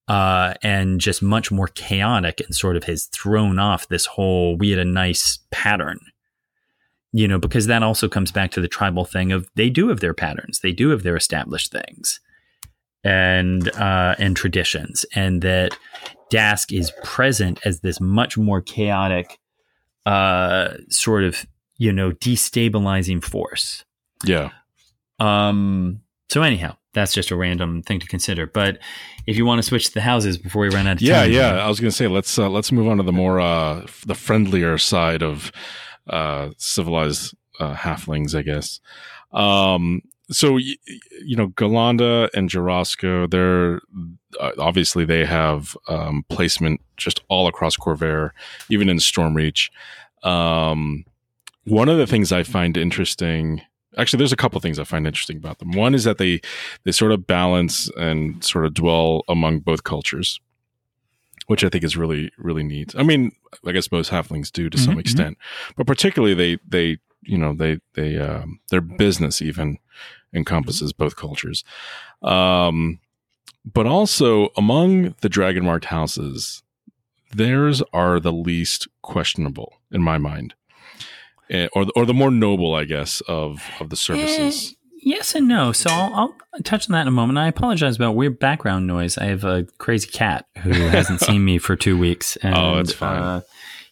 [0.07, 4.69] uh, and just much more chaotic and sort of has thrown off this whole we
[4.69, 5.99] had a nice pattern
[7.13, 9.99] you know, because that also comes back to the tribal thing of they do have
[9.99, 12.19] their patterns, they do have their established things
[13.03, 15.77] and uh, and traditions, and that
[16.31, 19.37] Daask is present as this much more chaotic,
[20.07, 21.45] uh, sort of
[21.77, 23.85] you know destabilizing force.
[24.25, 24.49] Yeah.
[25.19, 26.01] Um.
[26.29, 28.47] So anyhow, that's just a random thing to consider.
[28.47, 28.79] But
[29.27, 31.31] if you want to switch to the houses before we run out of yeah, time,
[31.31, 33.39] yeah, yeah, I was going to say let's uh, let's move on to the more
[33.39, 35.51] uh, the friendlier side of
[36.07, 38.79] uh, civilized uh, halflings, I guess.
[39.31, 40.01] Um,
[40.31, 40.75] so you,
[41.23, 43.81] you know, Galanda and Jorasco, they're
[44.39, 48.31] uh, obviously they have um, placement just all across Khorvaire,
[48.69, 49.69] even in Stormreach.
[50.23, 51.05] Um,
[51.65, 53.61] one of the things I find interesting
[53.97, 55.71] actually there's a couple of things i find interesting about them.
[55.71, 56.41] One is that they
[56.83, 60.39] they sort of balance and sort of dwell among both cultures
[61.47, 62.95] which i think is really really neat.
[62.97, 63.31] I mean
[63.65, 64.99] i guess most halflings do to Mhm, some mhm.
[65.01, 65.37] extent
[65.75, 69.77] but particularly they they you know they they um, their business even
[70.33, 71.63] encompasses both cultures.
[72.21, 72.99] Um
[73.65, 76.63] but also among the dragon marked houses
[77.31, 80.53] theirs are the least questionable in my mind
[81.49, 84.71] Eh, or the, or the more noble, I guess, of of the services.
[84.71, 85.71] Eh, yes and no.
[85.71, 86.13] So I'll,
[86.53, 87.37] I'll touch on that in a moment.
[87.37, 89.17] I apologize about weird background noise.
[89.17, 92.37] I have a crazy cat who hasn't seen me for two weeks.
[92.37, 93.21] And, Oh, it's fine.
[93.21, 93.41] Uh,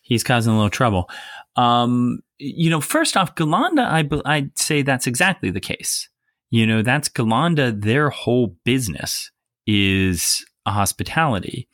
[0.01, 1.09] he's causing a little trouble.
[1.55, 6.07] Um, you know, first off, Galanda, I I'd say that's exactly the case.
[6.49, 7.79] You know, that's Galanda.
[7.79, 9.29] Their whole business
[9.67, 11.67] is a hospitality.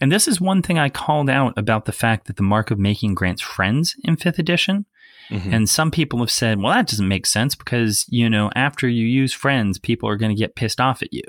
[0.00, 2.78] And this is one thing I called out about the fact that the mark of
[2.78, 4.86] making grants friends in fifth edition.
[5.30, 5.52] Mhm.
[5.52, 9.06] And some people have said, well, that doesn't make sense because, you know, after you
[9.06, 11.22] use friends, people are going to get pissed off at you.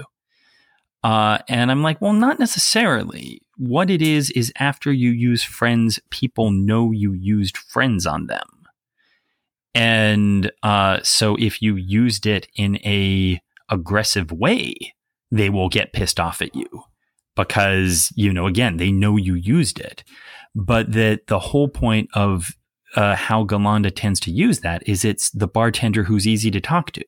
[1.04, 3.42] Uh, and I'm like, well, not necessarily.
[3.58, 8.48] What it is, is after you use friends, people know you used friends on them.
[9.76, 13.40] And uh, so if you used it in a
[13.70, 14.76] aggressive way,
[15.32, 16.68] they will get pissed off at you
[17.36, 20.04] because, you know, again, they know you used it.
[20.56, 22.50] But that the whole point of
[22.96, 26.92] uh, how Galanda tends to use that is it's the bartender who's easy to talk
[26.92, 27.06] to.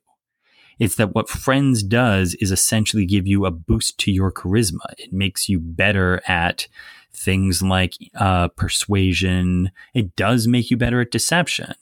[0.79, 4.93] It's that what Friends does is essentially give you a boost to your charisma.
[4.97, 6.67] It makes you better at
[7.13, 9.71] things like uh, persuasion.
[9.93, 11.73] It does make you better at deception.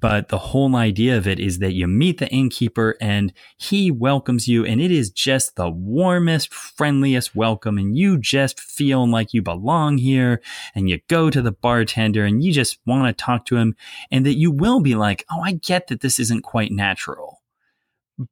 [0.00, 4.48] But the whole idea of it is that you meet the innkeeper and he welcomes
[4.48, 7.76] you, and it is just the warmest, friendliest welcome.
[7.76, 10.40] And you just feel like you belong here.
[10.74, 13.76] And you go to the bartender and you just want to talk to him.
[14.10, 17.42] And that you will be like, oh, I get that this isn't quite natural.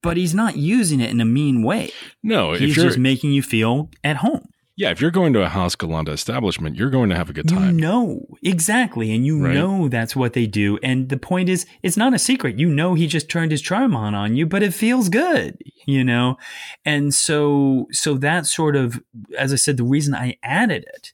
[0.03, 1.91] But he's not using it in a mean way.
[2.23, 4.49] no, He's just making you feel at home.
[4.81, 7.51] Yeah, if you're going to a House Galanda establishment, you're going to have a good
[7.51, 7.77] You time.
[7.77, 9.13] know, exactly.
[9.15, 9.55] And you Right.
[9.55, 10.79] know that's what they do.
[10.83, 12.59] And the point is, it's not a secret.
[12.59, 16.03] You know, he just turned his charm on on you, but it feels good, you
[16.03, 16.39] know?
[16.85, 19.03] And so, so that sort of,
[19.37, 21.13] as I said, the reason I added it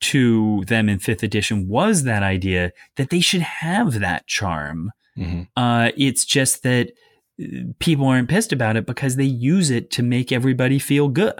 [0.00, 4.92] to them in fifth edition was that idea that they should have that charm.
[5.18, 5.48] Mhm.
[5.56, 6.92] Uh, it's just that
[7.42, 7.46] uh,
[7.80, 11.34] people aren't pissed about it because they use it to make everybody feel good.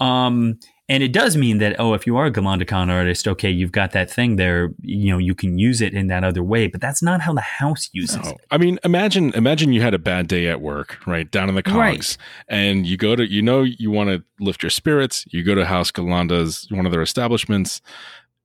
[0.00, 3.48] Um, and it does mean that, oh, if you are a Galanda con artist, okay,
[3.50, 6.66] you've got that thing there, you know, you can use it in that other way,
[6.66, 8.30] but that's not how the house uses No.
[8.32, 8.36] it.
[8.50, 11.30] I mean, imagine imagine you had a bad day at work, right?
[11.30, 11.76] Down in the cogs.
[11.78, 12.16] Right.
[12.48, 15.64] And you go to you know you want to lift your spirits, you go to
[15.64, 17.80] House Galanda's one of their establishments,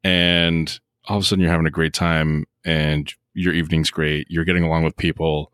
[0.04, 4.46] and all of a sudden you're having a great time and your evening's great, you're
[4.46, 5.52] getting along with people.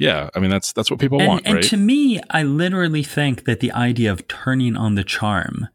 [0.00, 1.64] Yeah, I mean that's that's what people And, want, and right?
[1.64, 5.68] to me, I literally think that the idea of turning on the charm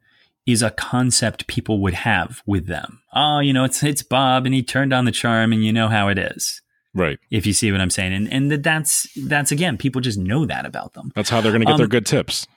[0.46, 3.02] is a concept people would have with them.
[3.14, 5.88] Oh, you know, it's it's Bob and he turned on the charm and you know
[5.90, 6.62] how it is.
[7.06, 7.20] right.
[7.30, 8.14] If you see what I'm saying.
[8.14, 11.12] And and that that's that's again, people just know that about them.
[11.16, 12.48] That's how they're going to get their Um, good tips.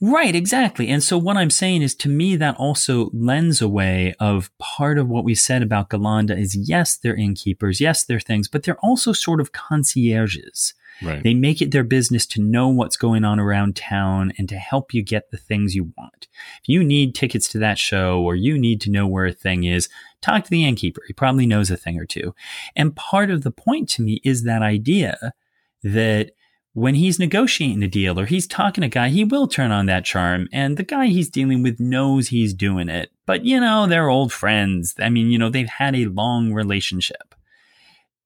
[0.00, 0.88] Right, exactly.
[0.88, 4.98] And so what I'm saying is to me that also lends a way of part
[4.98, 8.82] of what we said about Galanda is yes, they're innkeepers, yes, they're things, but they're
[8.88, 10.74] also sort of concierges.
[11.02, 11.22] Right.
[11.22, 14.94] They make it their business to know what's going on around town and to help
[14.94, 16.28] you get the things you want.
[16.62, 19.64] If you need tickets to that show or you need to know where a thing
[19.64, 19.88] is,
[20.22, 21.02] talk to the innkeeper.
[21.06, 22.34] He probably knows a thing or two.
[22.74, 25.34] And part of the point to me is that idea
[25.82, 26.30] that
[26.72, 29.86] when he's negotiating a deal or he's talking to a guy, he will turn on
[29.86, 30.46] that charm.
[30.52, 33.10] And the guy he's dealing with knows he's doing it.
[33.24, 34.94] But, you know, they're old friends.
[34.98, 37.34] I mean, you know, they've had a long relationship.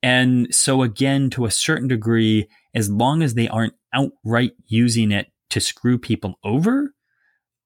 [0.02, 5.28] And so, again, to a certain degree, as long as they aren't outright using it
[5.50, 6.94] to screw people over,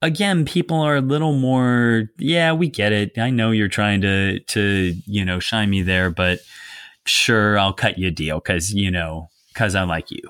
[0.02, 3.18] again, people are a little more, yeah, we get it.
[3.18, 6.40] I know you're trying to, to, you know, shine me there, but
[7.06, 10.20] sure, I'll cut you a deal because you know, because I like you.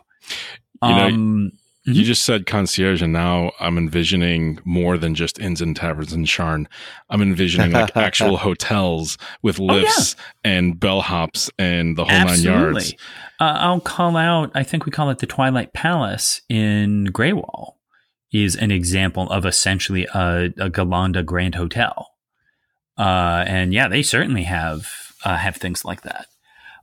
[0.83, 1.53] You know, Um,
[1.87, 2.07] You Mhm.
[2.07, 6.67] just said concierge, and now I'm envisioning more than just inns and taverns in Sharn.
[7.11, 9.73] I'm envisioning like actual hotels with Oh, yeah.
[9.83, 12.95] lifts and bellhops and the whole nine yards.
[13.41, 17.75] Uh, I'll call out, I think we call it the Twilight Palace in Graywall,
[18.33, 22.11] is an example of essentially a, a Galanda Grand Hotel.
[22.97, 24.89] Uh, and yeah, they certainly have
[25.25, 26.27] uh, have things like that.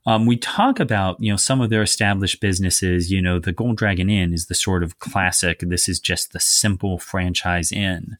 [0.06, 3.12] Um, we talk about you know some of their established businesses.
[3.12, 5.60] You know, the Gold Dragon Inn is the sort of classic.
[5.62, 8.18] This is just the simple franchise inn,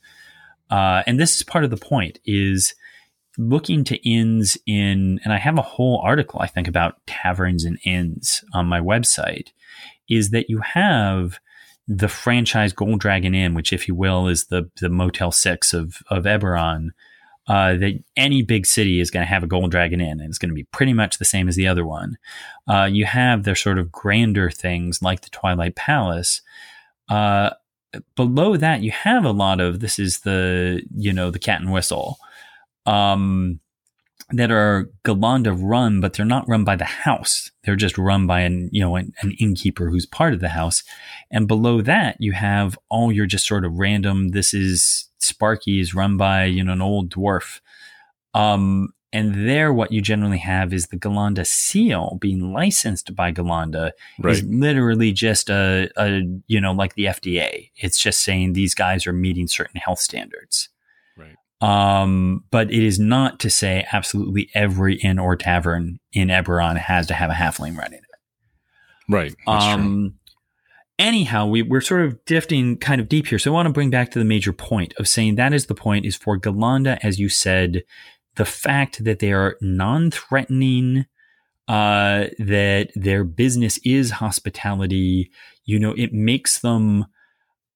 [0.70, 2.20] uh, and this is part of the point.
[2.24, 2.76] Is
[3.42, 7.80] looking to inns in, and I have a whole article I think about taverns and
[7.84, 9.50] inns on my website.
[10.10, 11.40] Is that you have
[11.88, 15.98] the franchise Gold Dragon Inn, which, if you will, is the the Motel Six of
[16.10, 16.90] of Eberron
[17.48, 20.38] uh, that any big city is going to have a Gold Dragon Inn, and it's
[20.38, 22.18] going to be pretty much the same as the other one.
[22.68, 26.42] Uh, you have their sort of grander things like the Twilight Palace.
[27.10, 27.50] Uh,
[28.16, 31.72] below that, you have a lot of this is the you know the Cat and
[31.72, 32.18] Whistle
[32.86, 33.60] um,
[34.34, 37.52] that are Galanda run, but they're not run by the house.
[37.64, 40.84] They're just run by an you know an, an innkeeper who's part of the house.
[41.30, 44.30] And below that, you have all your just sort of random.
[44.30, 47.60] This is Sparky is run by you know an old dwarf.
[48.34, 53.92] Um, and there, what you generally have is the Galanda seal being licensed by Galanda
[54.18, 54.32] Right.
[54.38, 57.72] is literally just a, a you know like the FDA.
[57.76, 60.70] It's just saying these guys are meeting certain health standards.
[61.62, 67.06] Um, but it is not to say absolutely every inn or tavern in Eberron has
[67.08, 68.06] to have a halfling running it.
[69.08, 69.36] Right.
[69.46, 70.16] Um,
[70.98, 73.38] anyhow, we, we're sort of drifting kind of deep here.
[73.38, 75.76] So I want to bring back to the major point of saying that is the
[75.76, 77.84] point is for Galanda, as you said,
[78.38, 81.06] the fact that they are non-threatening,
[81.68, 85.30] uh, that their business is hospitality,
[85.66, 87.06] you know, it makes them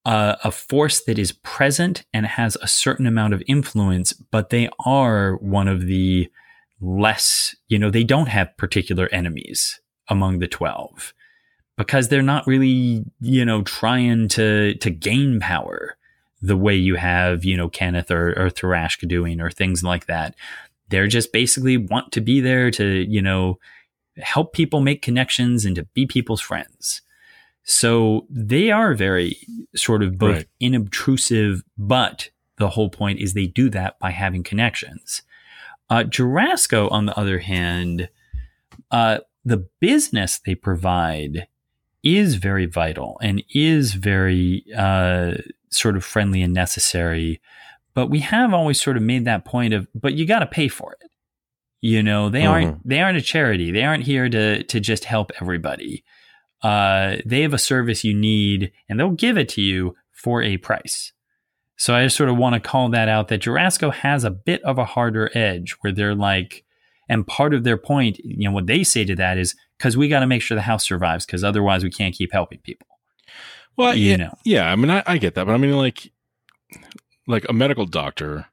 [0.06, 5.36] a force that is present and has a certain amount of influence, but they are
[5.36, 6.30] one of the
[6.80, 11.12] less, you know, they don't have particular enemies among the 12
[11.76, 15.96] because they're not really, you know, trying to to gain power
[16.40, 20.34] the way you have, you know, Cannith or, or Tharashk doing or things like that.
[20.88, 23.58] They're just basically want to be there to, you know,
[24.18, 27.02] help people make connections and to be people's friends.
[27.68, 29.36] So they are very
[29.74, 30.46] sort of both Right.
[30.60, 35.22] inobtrusive, but the whole point is they do that by having connections.
[35.90, 38.08] Uh, Jorasco, on the other hand,
[38.92, 41.48] uh, the business they provide
[42.04, 45.34] is very vital and is very uh,
[45.70, 47.40] sort of friendly and necessary.
[47.94, 50.68] But we have always sort of made that point of, but you got to pay
[50.68, 51.10] for it.
[51.80, 53.70] You know, they aren't they aren't a charity.
[53.72, 56.04] They aren't here to to just help everybody.
[56.62, 60.56] Uh, they have a service you need, and they'll give it to you for a
[60.56, 61.12] price.
[61.76, 64.62] So I just sort of want to call that out that Jorasco has a bit
[64.62, 66.64] of a harder edge where they're like,
[67.08, 70.08] and part of their point, you know, what they say to that is because we
[70.08, 72.86] got to make sure the house survives because otherwise we can't keep helping people.
[73.76, 74.34] Well, you yeah, know.
[74.44, 74.72] yeah.
[74.72, 76.10] I mean, I, I get that, but I mean, like,
[77.26, 78.46] like a medical doctor,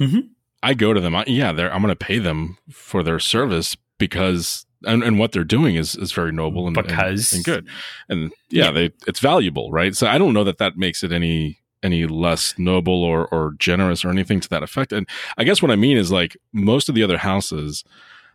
[0.00, 0.20] mm-hmm.
[0.62, 1.14] I go to them.
[1.14, 5.32] I, yeah, they're, I'm going to pay them for their service because, and, and what
[5.32, 7.66] they're doing is is very noble and and- Because- and, good,
[8.08, 8.70] and yeah, Yeah.
[8.72, 9.94] they it's valuable, right?
[9.94, 14.04] So I don't know that that makes it any any less noble or or generous
[14.04, 14.92] or anything to that effect.
[14.92, 15.08] And
[15.38, 17.84] I guess what I mean is like most of the other houses,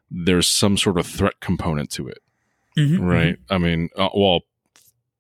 [0.10, 2.20] there's some sort of threat component to it
[2.78, 3.00] Mhm.
[3.02, 3.38] right?
[3.50, 4.42] I mean, uh, well,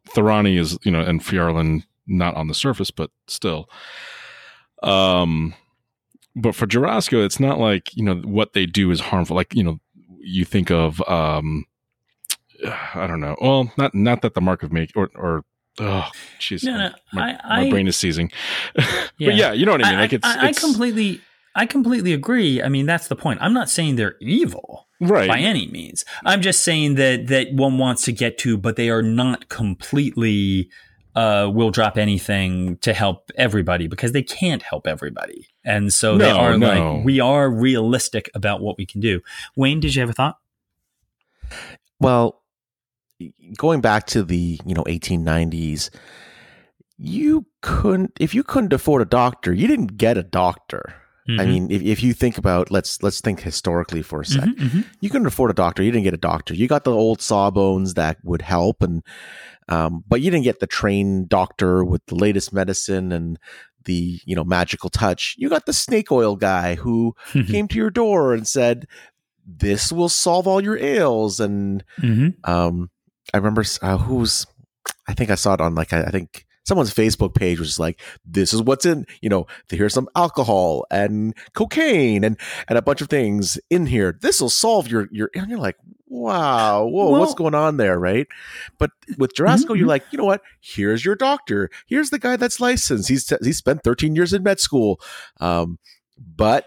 [0.10, 3.70] Thuranni is, you know, and Phiarlan not on the surface, but still.
[4.84, 5.54] Um,
[6.36, 9.36] but for Jorasco, it's not like you know what they do is harmful.
[9.36, 9.80] Like you know,
[10.24, 11.66] you think of, um,
[12.94, 13.36] I don't know.
[13.42, 15.44] Well, not not that the mark of make or or.
[15.80, 16.10] Oh,
[16.40, 18.32] jeez, No, no, my, I- my I- brain is seizing.
[19.18, 19.28] Yeah.
[19.30, 20.00] but yeah, you know what I mean.
[20.00, 21.22] like it's, I, I it's completely,
[21.56, 22.62] I completely agree.
[22.62, 23.40] I mean, that's the point.
[23.42, 25.28] I'm not saying they're evil right.
[25.30, 26.04] by any means.
[26.26, 30.70] I'm just saying that that one wants to get to, but they are not completely
[31.16, 36.30] uh, will drop anything to help everybody because they can't help everybody, and so they
[36.32, 36.68] are no.
[36.96, 39.22] like we are realistic about what we can do.
[39.56, 40.38] Wayne, did you have a thought?
[42.00, 42.42] Well,
[43.58, 45.90] going back to the you know 1890s,
[46.98, 50.96] you couldn't if you couldn't afford a doctor, you didn't get a doctor.
[51.30, 51.48] I Mhm.
[51.48, 54.86] mean, if, if you think about let's let's think historically for a 2nd Mhm, mhm.
[55.02, 55.84] You couldn't afford a doctor.
[55.84, 56.56] You didn't get a doctor.
[56.56, 59.04] You got the old sawbones that would help, and
[59.70, 63.38] um, but you didn't get the trained doctor with the latest medicine and
[63.86, 65.36] the you know magical touch.
[65.38, 67.16] You got the snake oil guy who
[67.48, 68.88] came to your door and said,
[69.46, 71.40] this will solve all your ails.
[71.40, 72.50] And Mm-hmm.
[72.50, 72.90] um,
[73.34, 74.46] I remember uh, who's,
[75.08, 78.00] I think I saw it on like, I, I think someone's Facebook page was like,
[78.24, 82.38] this is what's in, you know, here's some alcohol and cocaine and,
[82.68, 84.18] and a bunch of things in here.
[84.22, 85.78] This will solve your, your, and you're like,
[86.12, 87.98] wow, whoa, what's going on there?
[87.98, 88.28] Right.
[88.78, 89.78] But with Jorasco, Mhm.
[89.80, 90.42] you're like, you know what?
[90.60, 91.70] Here's your doctor.
[91.88, 93.08] Here's the guy that's licensed.
[93.08, 95.00] He's, he's spent 13 years in med school.
[95.40, 95.80] Um,
[96.18, 96.66] but,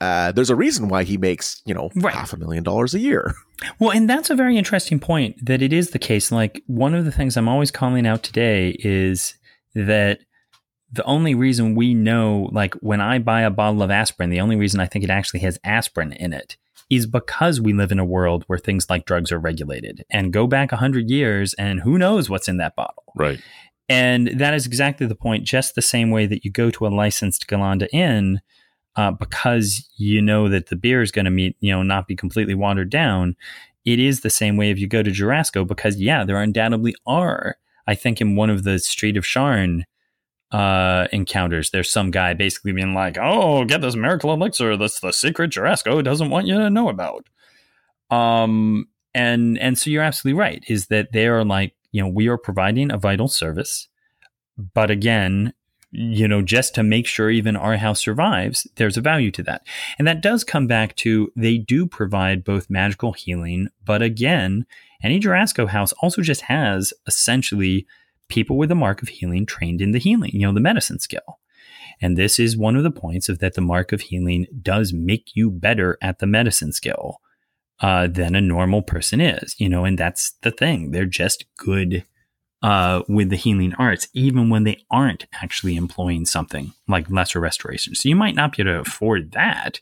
[0.00, 2.14] uh, there's a reason why he makes, you know, Right.
[2.14, 3.34] half a million dollars a year.
[3.78, 6.32] Well, and that's a very interesting point that it is the case.
[6.32, 9.34] Like, one of the things I'm always calling out today is
[9.76, 10.18] that
[10.92, 14.56] the only reason we know, like, when I buy a bottle of aspirin, the only
[14.56, 16.56] reason I think it actually has aspirin in it
[16.92, 20.04] is because we live in a world where things like drugs are regulated.
[20.10, 23.12] And go back 100 years, and who knows what's in that bottle.
[23.16, 23.40] Right.
[23.88, 26.88] And that is exactly the point, just the same way that you go to a
[26.88, 28.40] licensed Galanda Inn
[28.96, 32.14] uh, because you know that the beer is going to meet, you know, not be
[32.14, 33.36] completely watered down.
[33.84, 37.56] It is the same way if you go to Jorasco because, yeah, there undoubtedly are.
[37.86, 39.82] I think in one of the Street of Sharn
[40.52, 44.76] uh, encounters, there's some guy basically being like, oh, get this miracle elixir.
[44.76, 47.26] That's the secret Jorasco doesn't want you to know about.
[48.10, 50.62] Um, and and so you're absolutely right.
[50.68, 53.88] Is that they are like you know we are providing a vital service,
[54.74, 55.54] but again,
[55.90, 59.62] you know just to make sure even our house survives, there's a value to that,
[59.98, 64.66] and that does come back to they do provide both magical healing, but again,
[65.02, 67.86] any Jorasco house also just has essentially
[68.32, 71.38] people with a mark of healing trained in the healing, you know, the medicine skill.
[72.00, 75.36] And this is one of the points of that the mark of healing does make
[75.36, 77.18] you better at the medicine skill
[77.80, 80.92] uh, than a normal person is, you know, and that's the thing.
[80.92, 82.06] They're just good
[82.62, 87.94] uh, with the healing arts, even when they aren't actually employing something like lesser restoration.
[87.94, 89.80] So you might not be able to afford that,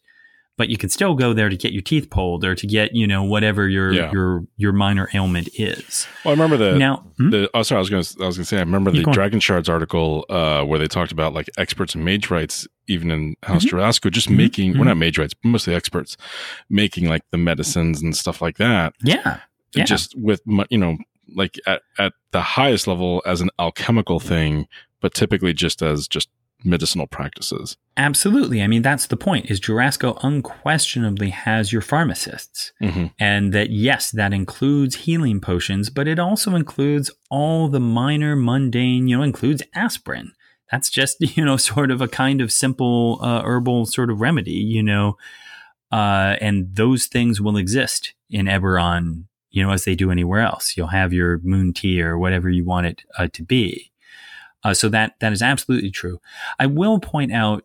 [0.60, 3.06] but you can still go there to get your teeth pulled or to get, you
[3.06, 4.12] know, whatever your Yeah.
[4.12, 6.06] your your minor ailment is.
[6.22, 7.30] Well, I remember the now, hmm?
[7.30, 9.14] the oh sorry, I was gonna I was gonna say I remember the go on.
[9.14, 13.64] Dragon Shards article uh, where they talked about like experts in magewrights, even in House
[13.64, 13.70] Mhm.
[13.70, 14.36] Jorasco, just Mhm.
[14.36, 14.76] making Mhm.
[14.76, 16.18] well not magewrights, mostly experts
[16.68, 18.92] making like the medicines and stuff like that.
[19.02, 19.38] yeah,
[19.74, 20.98] yeah, Just with you know
[21.34, 24.66] like at at the highest level as an alchemical thing,
[25.00, 26.28] but typically just as just
[26.64, 27.76] medicinal practices.
[27.96, 28.62] absolutely.
[28.62, 29.50] I mean, that's the point.
[29.50, 32.72] Is Jorasco unquestionably has your pharmacists.
[32.80, 38.36] hmm And that, yes, that includes healing potions, but it also includes all the minor,
[38.36, 40.32] mundane, you know, includes aspirin.
[40.70, 44.52] That's just, you know, sort of a kind of simple uh, herbal sort of remedy,
[44.52, 45.16] you know.
[45.92, 50.76] Uh, and those things will exist in Eberron, you know, as they do anywhere else.
[50.76, 53.89] You'll have your moon tea or whatever you want it uh, to be.
[54.62, 56.20] Uh, so that that is absolutely true.
[56.58, 57.64] I will point out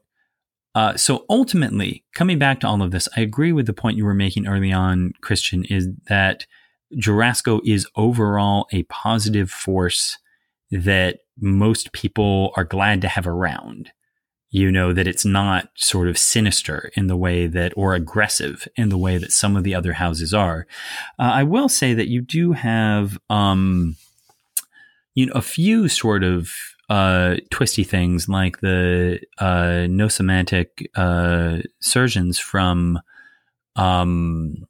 [0.76, 4.04] uh, so ultimately, coming back to all of this, I agree with the point you
[4.04, 6.46] were making early on, Christian, is that
[6.98, 10.18] Jorasco is overall a positive force
[10.72, 13.92] that most people are glad to have around.
[14.50, 18.90] You know, that it's not sort of sinister in the way that, or aggressive in
[18.90, 20.68] the way that some of the other houses are.
[21.18, 23.96] Uh, I will say that you do have, um,
[25.16, 26.52] you know, a few sort of
[26.90, 33.00] uh, twisty things like the uh, no semantic uh, surgeons from
[33.76, 34.68] um,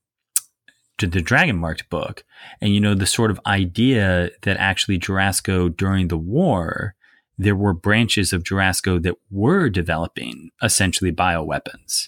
[0.98, 2.24] the Dragon Marked book,
[2.62, 6.96] and you know the sort of idea that actually Jorasco during the war
[7.38, 12.08] there were branches of Jorasco that were developing essentially bioweapons,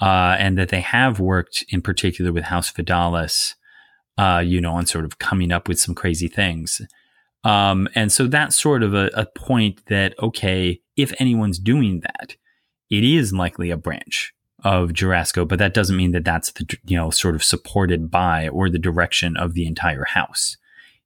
[0.00, 3.54] uh, and that they have worked in particular with House Vadalis,
[4.18, 6.82] uh, you know, on sort of coming up with some crazy things.
[7.48, 12.36] Um, and so that's sort of a, a point that, okay, if anyone's doing that,
[12.90, 16.96] it is likely a branch of Jorasco, but that doesn't mean that that's the, you
[16.96, 20.56] know, sort of supported by or the direction of the entire house.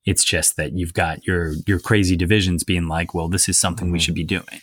[0.04, 3.92] It's just that you've got your, your crazy divisions being like, well, this is something
[3.92, 4.02] we Mhm.
[4.02, 4.60] should be doing.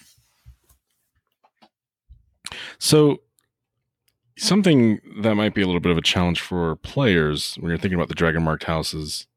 [2.78, 3.22] So
[4.38, 7.96] something that might be a little bit of a challenge for players when you're thinking
[7.96, 9.28] about the dragon marked houses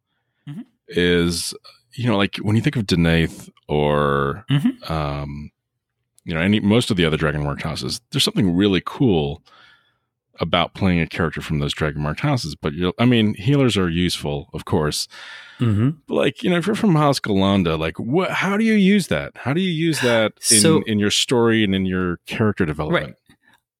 [0.48, 0.64] Mhm.
[0.88, 1.54] is
[1.94, 4.90] you know like when you think of Deneith or Mhm.
[4.90, 5.50] um
[6.24, 9.42] you know any most of the other dragon marked houses there's something really cool
[10.40, 13.88] about playing a character from those dragon marked houses but you I mean healers are
[13.88, 15.08] useful of course
[15.60, 15.90] Mm-hmm.
[16.08, 19.06] but like you know if you're from House Galanda like what how do you use
[19.08, 22.64] that how do you use that in So- in your story and in your character
[22.66, 23.14] development Right.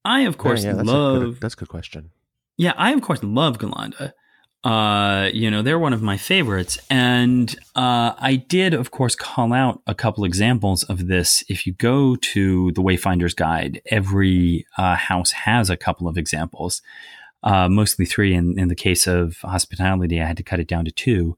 [0.04, 2.10] I, of course, yeah, that's love A good, that's a good question.
[2.56, 4.10] Yeah, I of course love Galanda.
[4.64, 9.52] Uh, you know, they're one of my favorites, and uh, I did, of course, call
[9.52, 11.42] out a couple examples of this.
[11.48, 16.80] If you go to the Wayfinder's Guide, every uh, house has a couple of examples.
[17.42, 18.34] uh, mostly three.
[18.34, 21.36] In, in the case of hospitality, I had to cut it down to two.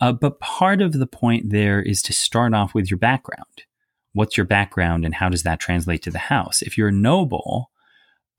[0.00, 3.64] Uh, but part of the point there is to start off with your background.
[4.12, 6.62] What's your background and how does that translate to the house?
[6.62, 7.70] If you're noble,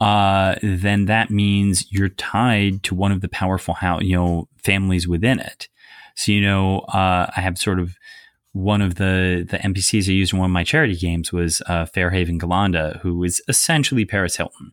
[0.02, 5.08] uh, then that means you're tied to one of the powerful, how, you know, families
[5.08, 5.70] within it.
[6.16, 7.96] So, you know, uh, I have sort of
[8.52, 11.86] one of the, the NPCs I used in one of my charity games was uh,
[11.86, 14.72] Fairhaven Galanda, who is essentially Paris Hilton.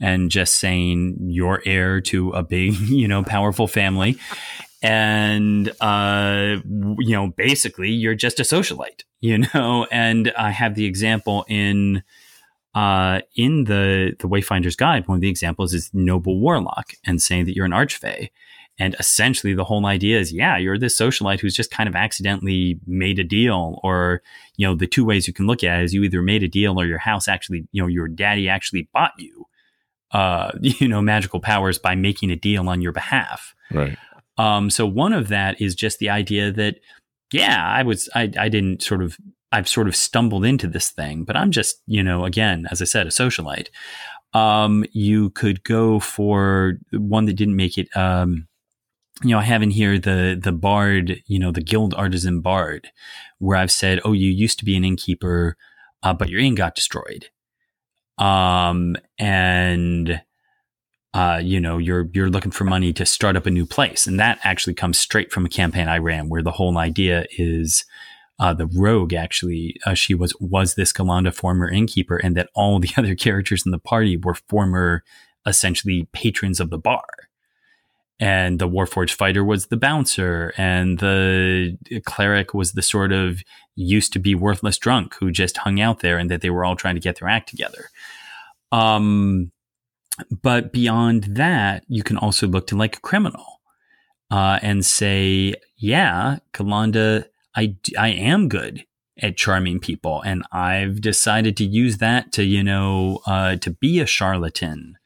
[0.00, 4.16] And just saying you're heir to a big, you know, powerful family.
[4.80, 6.58] And, uh,
[6.98, 9.88] you know, basically you're just a socialite, you know?
[9.90, 12.04] And I have the example in,
[12.74, 17.44] uh, in the the Wayfinder's Guide, one of the examples is noble warlock and saying
[17.46, 18.30] that you're an archfey.
[18.78, 22.80] And essentially, the whole idea is, yeah, you're this socialite who's just kind of accidentally
[22.86, 24.22] made a deal, or
[24.56, 26.48] you know, the two ways you can look at it is you either made a
[26.48, 29.46] deal or your house actually, you know, your daddy actually bought you,
[30.12, 33.54] uh, you know, magical powers by making a deal on your behalf.
[33.70, 33.98] Right.
[34.38, 36.76] Um, so one of that is just the idea that,
[37.32, 39.18] yeah, I was, I, I didn't sort of
[39.52, 42.86] I've sort of stumbled into this thing, but I'm just, you know, again, as I
[42.86, 43.68] said, a socialite.
[44.32, 47.94] Um, you could go for one that didn't make it.
[47.94, 48.48] Um,
[49.22, 52.90] you know, I have in here the the bard, you know, the guild artisan bard,
[53.38, 55.56] where I've said, oh, you used to be an innkeeper,
[56.02, 57.28] uh, but your inn got destroyed,
[58.18, 60.22] um, and
[61.14, 64.18] uh, you know, you're you're looking for money to start up a new place, and
[64.18, 67.84] that actually comes straight from a campaign I ran, where the whole idea is
[68.42, 72.80] uh, the rogue actually uh, she was was this Galanda former innkeeper, and that all
[72.80, 75.04] the other characters in the party were former,
[75.46, 77.06] essentially patrons of the bar.
[78.18, 83.44] And the Warforged fighter was the bouncer, and the cleric was the sort of
[83.76, 86.74] used to be worthless drunk who just hung out there, and that they were all
[86.74, 87.90] trying to get their act together.
[88.72, 89.52] Um,
[90.42, 93.60] but beyond that, you can also look to like a criminal
[94.32, 98.84] uh, and say, yeah, Galanda I, I am good
[99.20, 104.00] at charming people and I've decided to use that to, you know, uh, to be
[104.00, 104.96] a charlatan,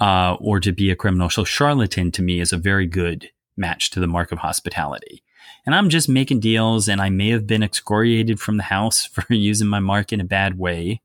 [0.00, 1.30] uh, or to be a criminal.
[1.30, 5.22] So charlatan to me is a very good match to the mark of hospitality.
[5.66, 9.24] And I'm just making deals and I may have been excoriated from the house for
[9.28, 11.00] using my mark in a bad way.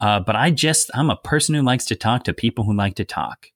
[0.00, 2.94] Uh, but I just, I'm a person who likes to talk to people who like
[2.94, 3.48] to talk.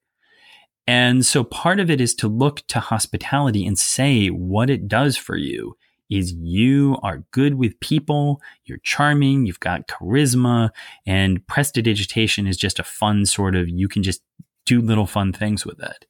[0.87, 5.17] And so part of it is to look to hospitality and say what it does
[5.17, 5.77] for you
[6.11, 10.71] is you are good with people, you're charming, you've got charisma,
[11.07, 14.23] and prestidigitation is just a fun sort of, you can just
[14.67, 16.07] do little fun things with it.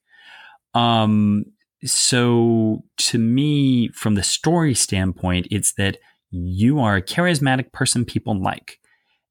[0.75, 1.45] Um,
[1.85, 5.99] so to me, from the story standpoint, it's that
[6.31, 8.81] you are a charismatic person people like.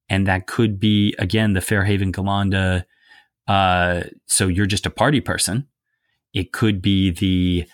[0.09, 2.85] And that could be, again, the Fairhaven Galanda.
[3.47, 5.67] Uh, so you're just a party person.
[6.33, 7.65] It could be the,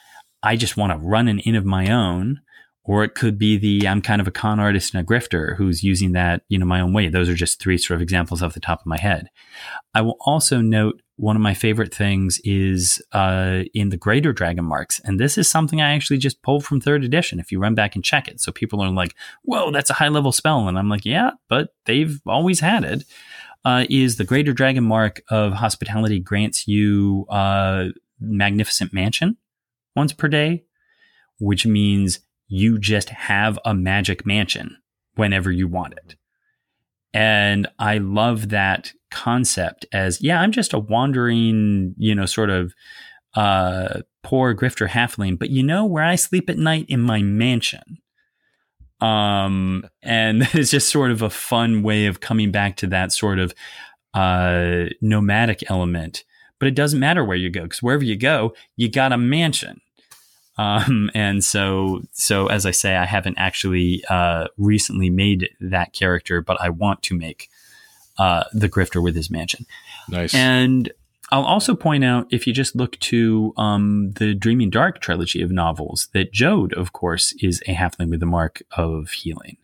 [0.42, 2.42] I just want to run an inn of my own
[2.90, 5.84] or it could be the I'm kind of a con artist and a grifter who's
[5.84, 7.08] using that, you know, my own way.
[7.08, 9.30] Those are just three sort of examples off the top of my head.
[9.94, 14.66] I will also note one of my favorite things is uh, in the greater dragon
[14.66, 15.00] marks.
[15.04, 17.40] And this is something I actually just pulled from third edition.
[17.40, 18.42] If you run back and check it.
[18.42, 19.14] So people are like,
[19.44, 20.68] whoa, that's a high level spell.
[20.68, 23.04] And I'm like, yeah, but they've always had it.
[23.64, 27.90] Uh, is the greater dragon mark of hospitality grants you uh,
[28.20, 29.38] magnificent mansion
[29.96, 30.64] once per day,
[31.38, 34.76] which means you just have a magic mansion
[35.16, 36.16] whenever you want it.
[37.14, 42.74] And I love that concept as, yeah, I'm just a wandering, you know, sort of
[43.36, 48.00] uh, poor grifter halfling, but you know where I sleep at night in my mansion.
[49.00, 53.40] Um, and it's just sort of a fun way of coming back to that sort
[53.40, 53.54] of
[54.14, 56.24] uh, nomadic element.
[56.60, 59.82] But it doesn't matter where you go because wherever you go, you got a mansion.
[60.60, 66.42] Um, and so, so as I say, I haven't actually uh, recently made that character,
[66.42, 67.50] but I want to make
[68.18, 69.66] uh, the Grifter with his mansion.
[70.10, 70.36] Nice.
[70.36, 70.92] And
[71.32, 75.50] I'll also point out, if you just look to um, the Dreaming Dark trilogy of
[75.50, 79.56] novels, that Jode, of course, is a halfling with the mark of healing.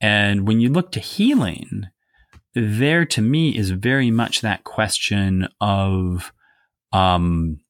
[0.00, 1.88] And when you look to healing,
[2.54, 6.32] there to me is very much that question of
[6.92, 7.60] um,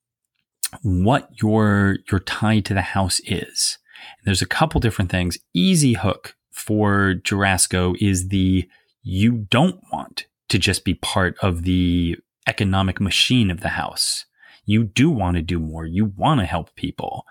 [0.82, 3.78] what your your tie to the house is.
[4.18, 5.38] And there's a couple different things.
[5.54, 8.68] Easy hook for Jorasco is the
[9.02, 12.16] you don't want to just be part of the
[12.46, 14.24] economic machine of the house.
[14.64, 15.86] You do want to do more.
[15.86, 17.24] You want to help people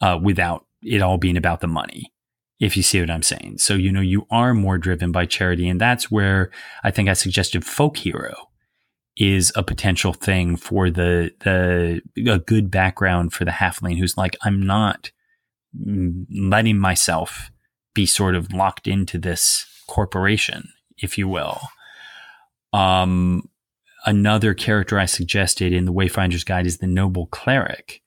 [0.00, 2.12] uh, without it all being about the money.
[2.60, 3.58] If you see what I'm saying.
[3.58, 5.68] So, you know, you are more driven by charity.
[5.68, 6.50] And that's where
[6.84, 8.34] I think I suggested folk hero
[9.16, 12.00] is a potential thing for the the
[12.30, 15.10] a good background for the halfling who's like I'm not
[16.30, 17.50] letting myself
[17.94, 20.68] be sort of locked into this corporation,
[20.98, 21.60] if you will.
[22.72, 23.48] Um,
[24.04, 28.02] another character I suggested in the Wayfinder's Guide is the noble cleric,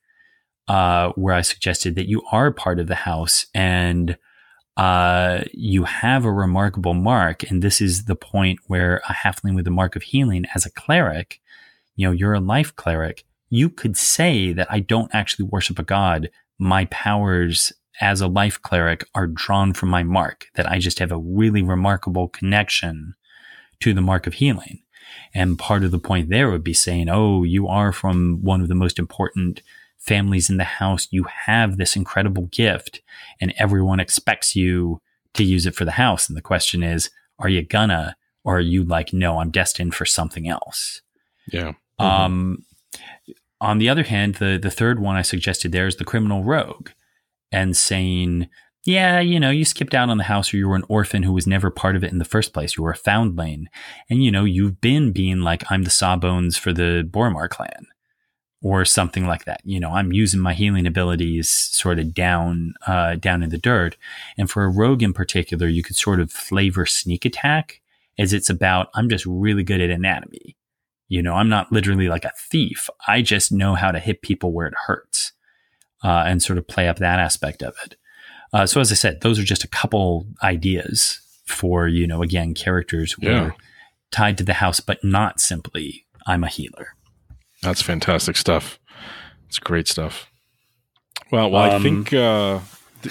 [0.68, 4.18] uh, where I suggested that you are part of the house and
[4.78, 7.44] uh, you have a remarkable mark.
[7.50, 10.72] And this is the point where a halfling with a mark of healing as a
[10.72, 11.42] cleric,
[11.96, 13.26] you know, you're a life cleric.
[13.50, 16.30] You could say that I don't actually worship a god.
[16.60, 21.12] My powers as a life cleric are drawn from my mark, that I just have
[21.12, 23.16] a really remarkable connection
[23.80, 24.82] to the mark of healing.
[25.34, 28.68] And part of the point there would be saying, oh, you are from one of
[28.68, 29.64] the most important
[30.08, 31.08] families in the house.
[31.12, 33.02] You have this incredible gift,
[33.40, 35.02] and everyone expects you
[35.34, 36.28] to use it for the house.
[36.28, 37.10] And the question is,
[37.40, 41.02] are you gonna, or are you like, no, I'm destined for something else?
[41.52, 41.74] Yeah.
[42.00, 42.06] Mm-hmm.
[42.06, 42.66] Um,
[43.60, 46.90] on the other hand, the the third one I suggested there is the criminal rogue
[47.52, 48.50] and saying,
[48.86, 51.34] yeah, you know, you skipped out on the house or you were an orphan who
[51.34, 52.78] was never part of it in the first place.
[52.78, 53.68] You were a foundling.
[54.10, 57.88] And, you know, you've been being like, I'm the Sawbones for the Boromar clan
[58.68, 59.62] or something like that.
[59.64, 63.96] You know, I'm using my healing abilities sort of down, uh, down in the dirt.
[64.38, 67.80] And for a rogue in particular, you could sort of flavor sneak attack
[68.20, 70.58] as it's about, I'm just really good at anatomy.
[71.08, 72.90] You know, I'm not literally like a thief.
[73.08, 75.32] I just know how to hit people where it hurts
[76.04, 77.96] uh, and sort of play up that aspect of it.
[78.52, 82.54] Uh, so as I said, those are just a couple ideas for you know again
[82.54, 83.40] characters who yeah.
[83.40, 83.56] are
[84.12, 86.97] tied to the house, but not simply I'm a healer.
[87.68, 88.80] That's fantastic stuff.
[89.50, 90.32] It's great stuff.
[91.34, 92.62] Well, well, um, I think uh,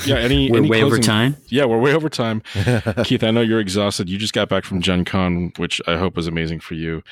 [0.06, 0.16] yeah.
[0.16, 1.36] Any we're any way closing, over time.
[1.48, 2.40] Yeah, we're way over time.
[3.04, 4.08] Keith, I know you're exhausted.
[4.08, 7.02] You just got back from Gen Con, which I hope was amazing for you.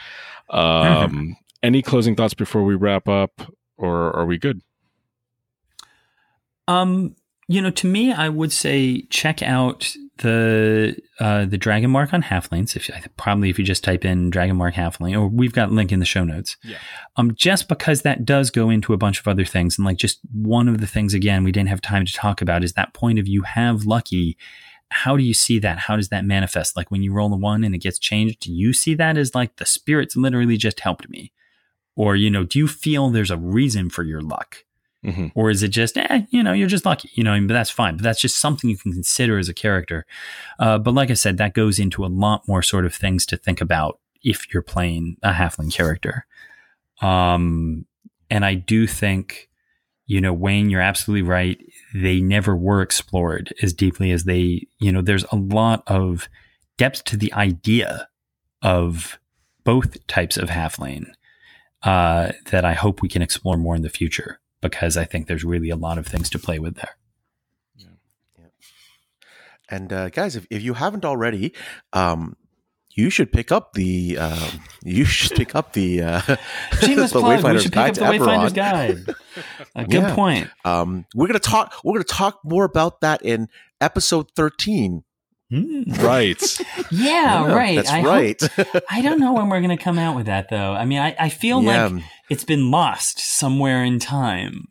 [0.49, 1.37] Um.
[1.63, 4.61] Any closing thoughts before we wrap up, or are we good?
[6.69, 7.17] Um,
[7.47, 12.23] you know, to me, I would say check out the uh, the Dragon Mark on
[12.23, 12.77] Halflings.
[12.77, 15.99] If probably if you just type in Dragon Mark Halfling, or we've got link in
[15.99, 16.57] the show notes.
[16.63, 16.79] Yeah.
[17.17, 20.21] Um, just because that does go into a bunch of other things, and like just
[20.33, 23.19] one of the things again we didn't have time to talk about is that point
[23.19, 24.37] of you have lucky.
[24.91, 25.79] How do you see that?
[25.79, 26.77] How does that manifest?
[26.77, 29.35] Like when you roll a one and it gets changed, do you see that as
[29.35, 31.33] like the spirits literally just helped me?
[31.97, 34.64] Or, you know, do you feel there's a reason for your luck?
[35.05, 35.27] Mm-hmm.
[35.35, 37.97] Or is it just, eh, you know, you're just lucky, you know, but that's fine.
[37.97, 40.07] But that's just something you can consider as a character.
[40.59, 43.37] Uh, but like I said, that goes into a lot more sort of things to
[43.37, 46.27] think about if you're playing a halfling character.
[47.03, 47.85] Um,
[48.31, 49.51] and I do think,
[50.07, 51.61] you know, Wayne, you're absolutely right.
[51.95, 56.29] They never were explored as deeply as they, you know, there's a lot of
[56.79, 58.09] depth to the idea
[58.63, 59.19] of
[59.65, 61.07] both types of halfling
[61.83, 65.45] uh, that I hope we can explore more in the future because I think there's
[65.45, 66.97] really a lot of things to play with there.
[67.77, 67.87] Yeah.
[68.39, 68.47] yeah.
[69.69, 71.53] And uh, guys, if, if you haven't already,
[71.93, 72.35] um,
[72.91, 76.21] you should pick up the um, you should pick up the uh,
[76.81, 77.45] the plug.
[77.45, 79.05] We should pick up the Wayfinder's Guide.
[79.75, 80.15] A good yeah.
[80.15, 80.51] point.
[80.65, 81.75] Um, we're gonna talk.
[81.85, 83.49] We're gonna talk more about that in
[83.83, 85.05] episode thirteen.
[85.53, 86.03] Mm.
[86.03, 86.43] Right.
[86.91, 87.77] yeah, yeah, right.
[87.77, 88.41] That's I right.
[88.41, 90.73] Hope, I don't know when we're going to come out with that, though.
[90.73, 91.87] I mean, I, I feel yeah.
[91.89, 94.69] like it's been lost somewhere in time.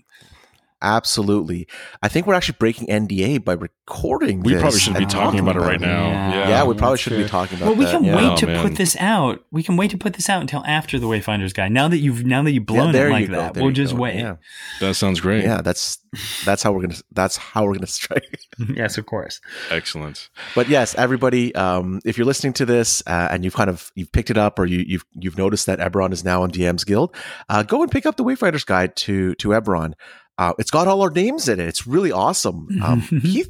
[0.83, 1.65] Absolutely.
[2.01, 5.65] I think we're actually breaking NDA by recording We probably shouldn't be talking about, about,
[5.65, 6.09] it right now.
[6.09, 7.25] Yeah, yeah, yeah we probably shouldn't true.
[7.25, 8.15] be talking about Well, we can that.
[8.17, 8.67] wait oh, to man.
[8.67, 9.45] put this out.
[9.49, 11.71] We can wait to put this out until after the Wayfinder's Guide.
[11.71, 14.01] Now that you've now that you've blown it like that, we'll just go.
[14.01, 14.15] wait.
[14.19, 14.35] Yeah.
[14.81, 15.45] That sounds great.
[15.45, 15.99] Yeah, that's
[16.43, 18.39] that's how we're gonna that's how we're gonna strike.
[18.75, 19.39] yes, of course.
[19.69, 20.29] Excellent.
[20.53, 24.11] But yes, everybody, um, if you're listening to this uh, and you've kind of you've
[24.11, 27.15] picked it up or you, you've you've noticed that Eberron is now on DM's Guild,
[27.47, 29.93] uh, go and pick up the Wayfinder's Guide to to Eberron.
[30.37, 31.67] Uh, it's got all our names in it.
[31.67, 32.67] It's really awesome.
[32.83, 33.49] Um, Keith,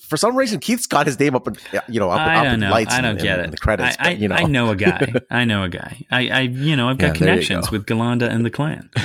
[0.00, 1.56] for some reason, Keith's got his name up in
[1.88, 2.70] you know up, I up in know.
[2.70, 2.92] lights.
[2.92, 3.50] I don't and, get and, it.
[3.52, 3.96] the credits.
[3.98, 5.12] I, I, but, you know, I know a guy.
[5.30, 6.04] I know a guy.
[6.10, 7.76] I, I you know I've got Yeah, connections go.
[7.78, 8.90] with Galanda and the clan.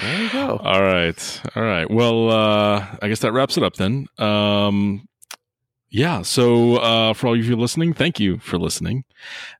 [0.00, 0.58] there you go.
[0.58, 1.40] All right.
[1.56, 1.90] All right.
[1.90, 4.06] Well, uh, I guess that wraps it up then.
[4.18, 5.07] Um,
[5.90, 6.22] yeah.
[6.22, 9.04] So, uh, for all of you listening, thank you for listening.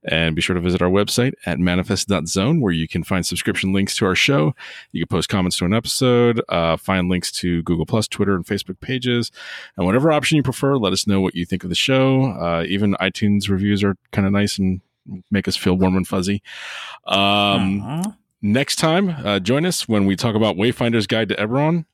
[0.04, 3.96] And be sure to visit our website at manifest.zone where you can find subscription links
[3.96, 4.54] to our show.
[4.92, 8.44] You can post comments to an episode, uh, find links to Google Plus, Twitter, and
[8.44, 9.30] Facebook pages.
[9.76, 12.24] And whatever option you prefer, let us know what you think of the show.
[12.32, 14.82] Uh, even iTunes reviews are kind of nice and
[15.30, 16.42] make us feel warm and fuzzy.
[17.06, 18.16] Um, Aw.
[18.42, 21.86] next time, uh, join us when we talk about Wayfinder's Guide to Eberron.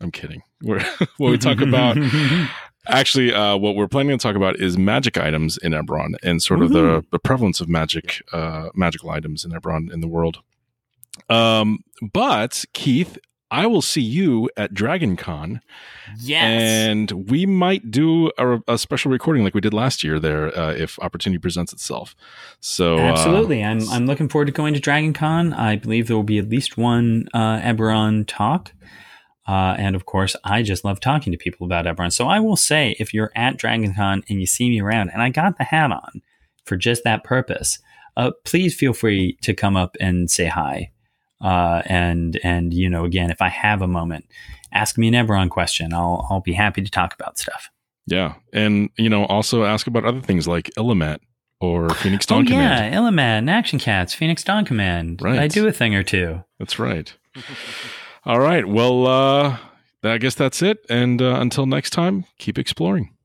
[0.00, 0.42] I'm kidding.
[0.62, 0.84] We're,
[1.18, 1.96] when we talk about
[2.88, 6.62] Actually, uh, what we're planning to talk about is magic items in Eberron and sort
[6.62, 10.38] of the, the prevalence of magic, uh, magical items in Eberron in the world.
[11.28, 11.80] Um,
[12.12, 13.18] but Keith,
[13.50, 15.60] I will see you at Dragon Con.
[16.18, 16.42] Yes.
[16.42, 20.72] And we might do a, a special recording like we did last year there uh,
[20.72, 22.16] if opportunity presents itself.
[22.60, 23.62] So Absolutely.
[23.62, 25.52] Uh, I'm, I'm looking forward to going to Dragon Con.
[25.52, 28.72] I believe there will be at least one uh, Eberron talk.
[29.46, 32.12] Uh, and of course, I just love talking to people about Eberron.
[32.12, 35.30] So I will say, if you're at DragonCon and you see me around, and I
[35.30, 36.22] got the hat on
[36.64, 37.78] for just that purpose,
[38.16, 40.90] uh, please feel free to come up and say hi.
[41.40, 44.24] Uh, and and you know, again, if I have a moment,
[44.72, 45.92] ask me an Eberron question.
[45.92, 47.70] I'll I'll be happy to talk about stuff.
[48.06, 51.18] Yeah, and you know, also ask about other things like Illimat
[51.60, 52.94] or Phoenix Dawn oh, Command.
[52.94, 55.20] Yeah, Illimat and Action Cats, Phoenix Dawn Command.
[55.20, 55.38] Right.
[55.38, 56.42] I do a thing or two.
[56.58, 57.14] That's right.
[58.26, 58.66] All right.
[58.66, 59.58] Well, uh,
[60.02, 60.84] I guess that's it.
[60.90, 63.15] And uh, until next time, keep exploring.